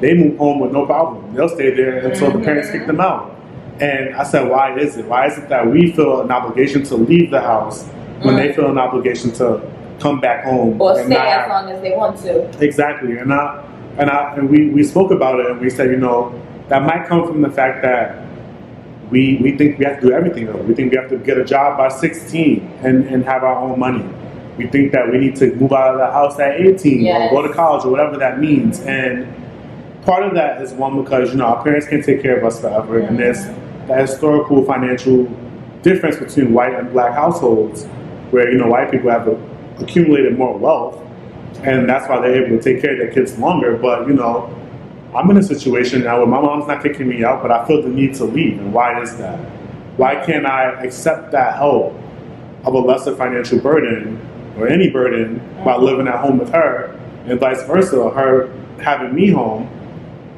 they 0.02 0.14
move 0.14 0.36
home 0.36 0.58
with 0.58 0.72
no 0.72 0.84
problem. 0.84 1.32
They'll 1.34 1.48
stay 1.48 1.74
there 1.74 1.98
until 1.98 2.32
the 2.32 2.40
parents 2.40 2.70
kick 2.70 2.86
them 2.88 3.00
out. 3.00 3.38
And 3.80 4.14
I 4.16 4.24
said, 4.24 4.48
why 4.48 4.76
is 4.76 4.96
it? 4.96 5.06
Why 5.06 5.28
is 5.28 5.38
it 5.38 5.48
that 5.48 5.66
we 5.66 5.92
feel 5.92 6.20
an 6.20 6.30
obligation 6.30 6.82
to 6.84 6.96
leave 6.96 7.30
the 7.30 7.40
house 7.40 7.86
when 8.22 8.34
they 8.36 8.48
mm. 8.48 8.56
feel 8.56 8.70
an 8.70 8.78
obligation 8.78 9.30
to 9.34 9.62
come 10.00 10.20
back 10.20 10.44
home 10.44 10.80
or 10.80 10.98
and 10.98 11.06
stay 11.06 11.14
not 11.14 11.26
as 11.26 11.48
long 11.48 11.70
as 11.70 11.80
they 11.80 11.96
want 11.96 12.18
to 12.18 12.64
Exactly, 12.64 13.16
and 13.16 13.32
I 13.32 13.64
and 13.96 14.10
I 14.10 14.34
and 14.34 14.50
we, 14.50 14.70
we 14.70 14.82
spoke 14.82 15.12
about 15.12 15.38
it, 15.38 15.46
and 15.46 15.60
we 15.60 15.70
said, 15.70 15.90
you 15.90 15.96
know, 15.96 16.38
that 16.68 16.82
might 16.82 17.06
come 17.06 17.26
from 17.26 17.40
the 17.40 17.50
fact 17.50 17.82
that 17.82 18.26
we 19.10 19.38
we 19.40 19.56
think 19.56 19.78
we 19.78 19.84
have 19.84 20.00
to 20.00 20.08
do 20.08 20.12
everything. 20.12 20.46
Though. 20.46 20.62
We 20.62 20.74
think 20.74 20.90
we 20.90 20.98
have 20.98 21.10
to 21.10 21.18
get 21.18 21.38
a 21.38 21.44
job 21.44 21.78
by 21.78 21.88
16 21.88 22.80
and, 22.82 23.06
and 23.06 23.24
have 23.24 23.44
our 23.44 23.56
own 23.56 23.78
money. 23.78 24.04
We 24.58 24.66
think 24.66 24.92
that 24.92 25.10
we 25.10 25.18
need 25.18 25.36
to 25.36 25.54
move 25.56 25.72
out 25.72 25.94
of 25.94 25.98
the 25.98 26.10
house 26.10 26.38
at 26.40 26.60
18 26.60 27.00
Yes. 27.00 27.32
or 27.32 27.42
go 27.42 27.48
to 27.48 27.54
college 27.54 27.84
or 27.84 27.90
whatever 27.90 28.18
that 28.18 28.38
means. 28.38 28.80
And 28.80 29.41
part 30.02 30.24
of 30.24 30.34
that 30.34 30.60
is 30.60 30.72
one 30.72 31.02
because 31.02 31.30
you 31.30 31.36
know 31.36 31.46
our 31.46 31.62
parents 31.62 31.86
can't 31.86 32.04
take 32.04 32.22
care 32.22 32.36
of 32.36 32.44
us 32.44 32.60
forever, 32.60 32.98
and 32.98 33.18
there's 33.18 33.44
that 33.86 34.00
historical 34.00 34.64
financial 34.64 35.24
difference 35.82 36.16
between 36.16 36.52
white 36.52 36.74
and 36.74 36.92
black 36.92 37.12
households, 37.12 37.84
where 38.30 38.50
you 38.50 38.58
know 38.58 38.68
white 38.68 38.90
people 38.90 39.10
have 39.10 39.28
accumulated 39.80 40.38
more 40.38 40.56
wealth, 40.56 41.00
and 41.62 41.88
that's 41.88 42.08
why 42.08 42.20
they're 42.20 42.44
able 42.44 42.56
to 42.56 42.62
take 42.62 42.82
care 42.82 42.92
of 42.92 42.98
their 42.98 43.12
kids 43.12 43.38
longer. 43.38 43.76
But 43.76 44.06
you 44.06 44.14
know, 44.14 44.54
I'm 45.14 45.30
in 45.30 45.36
a 45.36 45.42
situation 45.42 46.02
now 46.02 46.18
where 46.18 46.26
my 46.26 46.40
mom's 46.40 46.66
not 46.66 46.82
kicking 46.82 47.08
me 47.08 47.24
out, 47.24 47.42
but 47.42 47.50
I 47.50 47.66
feel 47.66 47.82
the 47.82 47.88
need 47.88 48.14
to 48.16 48.24
leave. 48.24 48.58
And 48.58 48.72
why 48.72 49.00
is 49.02 49.16
that? 49.18 49.38
Why 49.96 50.24
can't 50.24 50.46
I 50.46 50.82
accept 50.82 51.32
that 51.32 51.56
help 51.56 51.94
of 52.64 52.74
a 52.74 52.78
lesser 52.78 53.14
financial 53.14 53.58
burden 53.60 54.20
or 54.56 54.68
any 54.68 54.90
burden 54.90 55.38
by 55.64 55.76
living 55.76 56.08
at 56.08 56.20
home 56.20 56.38
with 56.38 56.50
her, 56.50 56.98
and 57.26 57.38
vice 57.38 57.62
versa, 57.64 58.10
her 58.10 58.52
having 58.80 59.14
me 59.14 59.30
home? 59.30 59.68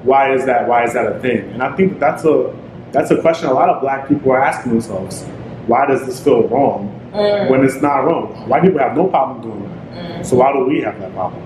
Why 0.05 0.33
is 0.35 0.45
that? 0.47 0.69
Why 0.69 0.85
is 0.85 0.93
that 0.93 1.07
a 1.07 1.19
thing? 1.21 1.51
And 1.53 1.62
I 1.62 1.75
think 1.77 1.93
that 1.95 2.01
that's 2.01 2.25
a 2.25 2.55
that's 2.93 3.11
a 3.11 3.21
question 3.21 3.49
a 3.49 3.53
lot 3.53 3.69
of 3.69 3.81
black 3.81 4.07
people 4.09 4.31
are 4.33 4.40
asking 4.43 4.73
themselves. 4.73 5.25
Why 5.67 5.87
does 5.87 6.05
this 6.07 6.23
feel 6.23 6.47
wrong 6.49 6.90
Mm, 7.14 7.49
when 7.51 7.64
it's 7.64 7.81
not 7.81 7.99
wrong? 8.05 8.27
White 8.49 8.62
people 8.62 8.81
have 8.81 8.97
no 8.97 9.07
problem 9.09 9.40
doing 9.40 9.62
that. 9.62 10.21
mm. 10.21 10.27
So 10.27 10.37
why 10.37 10.53
do 10.53 10.64
we 10.64 10.81
have 10.83 10.99
that 11.01 11.12
problem? 11.14 11.43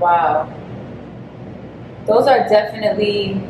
Wow. 0.00 0.52
Those 2.06 2.26
are 2.26 2.40
definitely 2.48 3.40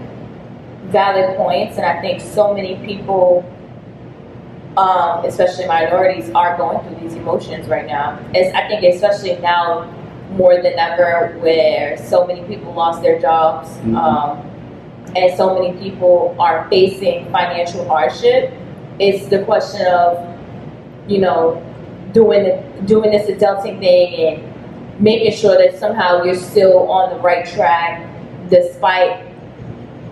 valid 0.85 1.37
points, 1.39 1.77
and 1.79 1.87
I 1.87 2.01
think 2.03 2.21
so 2.21 2.53
many 2.53 2.77
people, 2.85 3.45
um, 4.77 5.25
especially 5.25 5.67
minorities, 5.67 6.31
are 6.35 6.57
going 6.59 6.81
through 6.87 7.01
these 7.01 7.15
emotions 7.17 7.67
right 7.67 7.87
now. 7.87 8.19
It's, 8.35 8.55
I 8.55 8.69
think, 8.69 8.83
especially 8.95 9.39
now 9.41 9.89
more 10.37 10.57
than 10.63 10.79
ever, 10.79 11.37
where 11.41 11.97
so 11.99 12.27
many 12.27 12.43
people 12.43 12.73
lost 12.73 13.03
their 13.03 13.19
jobs, 13.19 13.69
Mhm. 13.85 13.97
um, 13.97 14.39
and 15.17 15.33
so 15.35 15.55
many 15.55 15.73
people 15.73 16.35
are 16.39 16.67
facing 16.71 17.27
financial 17.33 17.85
hardship. 17.87 18.53
It's 18.99 19.27
the 19.27 19.41
question 19.41 19.87
of, 19.87 20.19
you 21.07 21.19
know, 21.21 21.61
doing 22.13 22.63
doing 22.87 23.11
this 23.11 23.27
adulting 23.29 23.79
thing 23.81 24.15
and 24.27 24.43
making 25.01 25.33
sure 25.33 25.57
that 25.57 25.79
somehow 25.79 26.23
you're 26.23 26.35
still 26.35 26.91
on 26.91 27.11
the 27.11 27.17
right 27.21 27.47
track 27.47 28.03
despite 28.51 29.19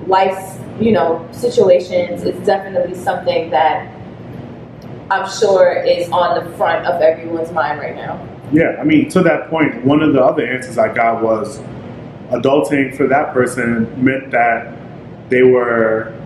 life's 0.06 0.56
you 0.80 0.92
know 0.92 1.26
situations 1.30 2.24
is 2.24 2.34
definitely 2.46 2.94
something 2.94 3.50
that 3.50 3.86
i'm 5.10 5.28
sure 5.28 5.72
is 5.72 6.08
on 6.10 6.42
the 6.42 6.50
front 6.56 6.86
of 6.86 7.02
everyone's 7.02 7.52
mind 7.52 7.78
right 7.78 7.94
now 7.94 8.18
Yeah, 8.52 8.76
I 8.80 8.84
mean, 8.84 9.08
to 9.10 9.22
that 9.22 9.48
point, 9.48 9.84
one 9.84 10.02
of 10.02 10.12
the 10.12 10.22
other 10.22 10.44
answers 10.44 10.76
I 10.76 10.92
got 10.92 11.22
was 11.22 11.60
adulting 12.30 12.96
for 12.96 13.06
that 13.08 13.32
person 13.32 14.04
meant 14.04 14.30
that 14.30 14.76
they 15.28 15.42
were 15.42 16.16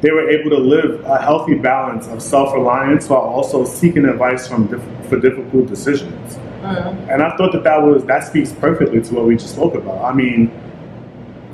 they 0.00 0.10
were 0.10 0.30
able 0.30 0.50
to 0.50 0.56
live 0.56 1.04
a 1.04 1.20
healthy 1.20 1.54
balance 1.54 2.06
of 2.08 2.22
self-reliance 2.22 3.08
while 3.08 3.20
also 3.20 3.66
seeking 3.66 4.06
advice 4.06 4.48
from 4.48 4.66
diff- 4.66 5.08
for 5.08 5.18
difficult 5.20 5.66
decisions. 5.66 6.36
Mm. 6.62 7.12
And 7.12 7.22
I 7.22 7.36
thought 7.36 7.52
that 7.52 7.64
that 7.64 7.82
was 7.82 8.04
that 8.04 8.24
speaks 8.24 8.52
perfectly 8.52 9.00
to 9.02 9.14
what 9.14 9.26
we 9.26 9.36
just 9.36 9.54
spoke 9.54 9.74
about. 9.74 10.02
I 10.02 10.14
mean, 10.14 10.50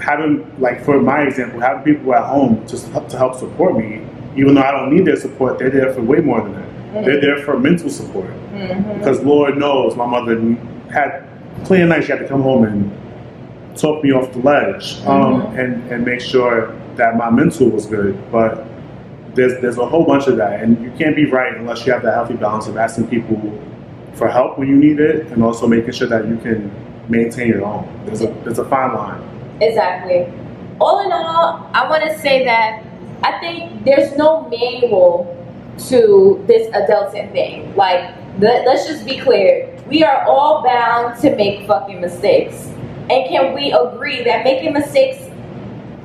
having 0.01 0.49
like 0.61 0.85
for 0.85 1.01
my 1.01 1.23
example, 1.23 1.61
having 1.61 1.83
people 1.83 2.15
at 2.15 2.25
home 2.25 2.67
just 2.67 2.89
help, 2.89 3.09
to 3.09 3.19
help 3.19 3.35
support 3.35 3.77
me, 3.77 4.07
even 4.37 4.55
though 4.55 4.63
I 4.63 4.73
don't 4.73 4.95
need 4.95 5.05
their 5.05 5.17
support, 5.17 5.59
they're 5.59 5.71
there 5.71 5.93
for 5.93 6.03
way 6.03 6.19
more 6.19 6.43
than 6.43 6.53
that. 6.55 6.66
They're 7.05 7.21
there 7.21 7.39
for 7.39 7.59
mental 7.59 7.91
support 7.91 8.31
Mhm. 8.55 8.99
because 8.99 9.23
Lord 9.25 9.57
knows 9.59 9.97
my 9.97 10.07
mother 10.07 10.35
had 10.91 11.23
plenty 11.65 11.83
of 11.83 11.89
nights 11.89 12.07
she 12.07 12.13
had 12.13 12.21
to 12.21 12.29
come 12.29 12.43
home 12.43 12.65
and 12.65 12.91
talk 13.77 14.03
me 14.03 14.13
off 14.13 14.33
the 14.33 14.39
ledge 14.41 15.03
um, 15.07 15.43
and 15.57 15.91
and 15.91 16.05
make 16.05 16.21
sure 16.21 16.73
that 16.97 17.17
my 17.17 17.31
mental 17.31 17.69
was 17.69 17.87
good. 17.87 18.17
But 18.33 18.65
there's 19.35 19.61
there's 19.61 19.79
a 19.79 19.85
whole 19.87 20.05
bunch 20.05 20.27
of 20.29 20.37
that, 20.39 20.63
and 20.63 20.81
you 20.83 20.91
can't 20.99 21.15
be 21.17 21.27
right 21.27 21.55
unless 21.57 21.87
you 21.87 21.93
have 21.93 22.03
that 22.03 22.15
healthy 22.15 22.35
balance 22.35 22.67
of 22.69 22.77
asking 22.77 23.09
people 23.09 23.39
for 24.15 24.29
help 24.29 24.59
when 24.59 24.69
you 24.69 24.77
need 24.77 24.99
it, 24.99 25.27
and 25.33 25.43
also 25.45 25.67
making 25.67 25.93
sure 25.93 26.09
that 26.09 26.27
you 26.27 26.37
can 26.39 26.71
maintain 27.09 27.49
your 27.49 27.65
own. 27.65 27.87
There's 28.07 28.23
a 28.23 28.29
there's 28.45 28.59
a 28.59 28.65
fine 28.65 28.95
line. 28.95 29.21
Exactly. 29.61 30.27
All 30.81 31.05
in 31.05 31.13
all, 31.13 31.67
I 31.75 31.89
want 31.89 32.03
to 32.05 32.19
say 32.19 32.45
that 32.45 32.83
I 33.23 33.39
think 33.41 33.85
there's 33.85 34.17
no 34.17 34.49
manual 34.51 35.36
to 35.89 36.43
this 36.47 36.69
adulting 36.75 37.31
thing. 37.33 37.75
Like, 37.77 38.15
let, 38.39 38.67
let's 38.67 38.87
just 38.87 39.05
be 39.05 39.19
clear. 39.19 39.73
We 39.89 40.03
are 40.05 40.25
all 40.27 40.63
bound 40.65 41.21
to 41.21 41.35
make 41.37 41.67
fucking 41.67 42.01
mistakes. 42.01 42.67
And 43.09 43.29
can 43.29 43.55
we 43.55 43.73
agree 43.73 44.25
that 44.25 44.45
making 44.45 44.73
mistakes 44.73 45.19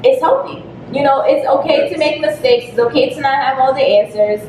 is 0.06 0.20
healthy? 0.22 0.64
You 0.92 1.04
know, 1.04 1.24
it's 1.26 1.48
okay 1.48 1.90
to 1.90 1.98
make 1.98 2.22
mistakes. 2.22 2.66
It's 2.70 2.80
okay 2.80 3.14
to 3.14 3.22
not 3.22 3.36
have 3.44 3.58
all 3.60 3.74
the 3.74 3.82
answers. 3.82 4.42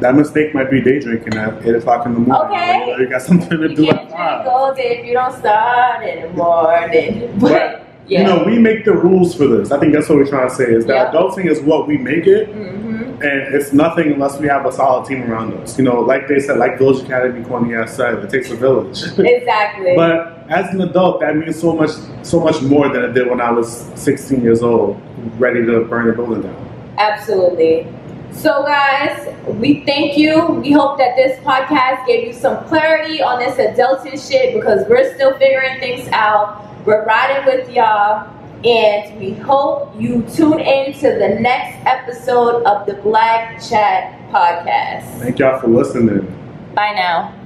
That 0.00 0.14
mistake 0.14 0.54
might 0.54 0.70
be 0.70 0.80
day 0.80 0.98
drinking 0.98 1.34
at 1.34 1.62
eight 1.66 1.74
o'clock 1.74 2.06
in 2.06 2.14
the 2.14 2.20
morning. 2.20 2.56
Okay. 2.56 2.86
You, 2.96 3.00
you 3.04 3.10
got 3.10 3.20
something 3.22 3.50
to 3.58 3.68
You 3.68 3.76
do 3.76 3.84
can't 3.84 3.98
at 3.98 4.02
drink 4.04 4.16
five. 4.16 4.46
all 4.46 4.74
day 4.74 4.98
if 5.00 5.06
you 5.06 5.12
don't 5.12 5.36
start 5.36 6.02
in 6.06 6.22
the 6.22 6.28
morning. 6.30 7.30
But, 7.40 7.50
But, 7.50 7.86
yeah. 8.06 8.20
You 8.20 8.26
know, 8.26 8.44
we 8.44 8.58
make 8.58 8.84
the 8.86 8.92
rules 8.94 9.34
for 9.34 9.46
this. 9.46 9.70
I 9.70 9.78
think 9.78 9.92
that's 9.92 10.08
what 10.08 10.16
we're 10.16 10.26
trying 10.26 10.48
to 10.48 10.54
say 10.54 10.64
is 10.64 10.86
that 10.86 11.12
Yeah. 11.12 11.20
adulting 11.20 11.50
is 11.50 11.60
what 11.60 11.86
we 11.86 11.98
make 11.98 12.26
it, 12.26 12.48
hmm 12.48 12.89
and 13.22 13.54
it's 13.54 13.72
nothing 13.72 14.12
unless 14.12 14.38
we 14.38 14.48
have 14.48 14.64
a 14.64 14.72
solid 14.72 15.06
team 15.06 15.30
around 15.30 15.52
us. 15.54 15.76
You 15.76 15.84
know, 15.84 16.00
like 16.00 16.26
they 16.26 16.40
said, 16.40 16.58
like 16.58 16.78
Village 16.78 17.04
Academy 17.04 17.44
Cornea 17.44 17.86
said, 17.86 18.14
it 18.24 18.30
takes 18.30 18.50
a 18.50 18.56
village. 18.56 19.02
Exactly. 19.18 19.94
but 19.94 20.44
as 20.48 20.72
an 20.74 20.80
adult, 20.80 21.20
that 21.20 21.36
means 21.36 21.60
so 21.60 21.74
much, 21.74 21.90
so 22.22 22.40
much 22.40 22.60
more 22.62 22.88
than 22.88 23.04
it 23.04 23.12
did 23.12 23.28
when 23.28 23.40
I 23.40 23.50
was 23.50 23.90
16 23.94 24.42
years 24.42 24.62
old, 24.62 25.00
ready 25.38 25.64
to 25.66 25.84
burn 25.84 26.06
the 26.06 26.12
building 26.14 26.42
down. 26.42 26.94
Absolutely. 26.98 27.86
So, 28.32 28.62
guys, 28.62 29.34
we 29.46 29.84
thank 29.84 30.16
you. 30.16 30.46
We 30.46 30.72
hope 30.72 30.98
that 30.98 31.16
this 31.16 31.38
podcast 31.40 32.06
gave 32.06 32.26
you 32.26 32.32
some 32.32 32.64
clarity 32.68 33.22
on 33.22 33.38
this 33.38 33.56
adulting 33.56 34.18
shit 34.30 34.54
because 34.54 34.86
we're 34.88 35.14
still 35.14 35.36
figuring 35.38 35.78
things 35.80 36.08
out. 36.12 36.64
We're 36.86 37.04
riding 37.04 37.44
with 37.44 37.70
y'all, 37.70 38.30
and 38.64 39.18
we 39.18 39.32
hope 39.32 39.94
you 39.98 40.22
tune 40.34 40.60
in 40.60 40.92
to 40.94 41.10
the 41.18 41.38
next 41.40 41.78
episode 41.86 42.62
of 42.64 42.86
the 42.86 42.94
Black 42.94 43.60
Chat 43.62 44.18
Podcast. 44.30 45.04
Thank 45.18 45.38
y'all 45.38 45.58
for 45.60 45.68
listening. 45.68 46.26
Bye 46.74 46.92
now. 46.94 47.39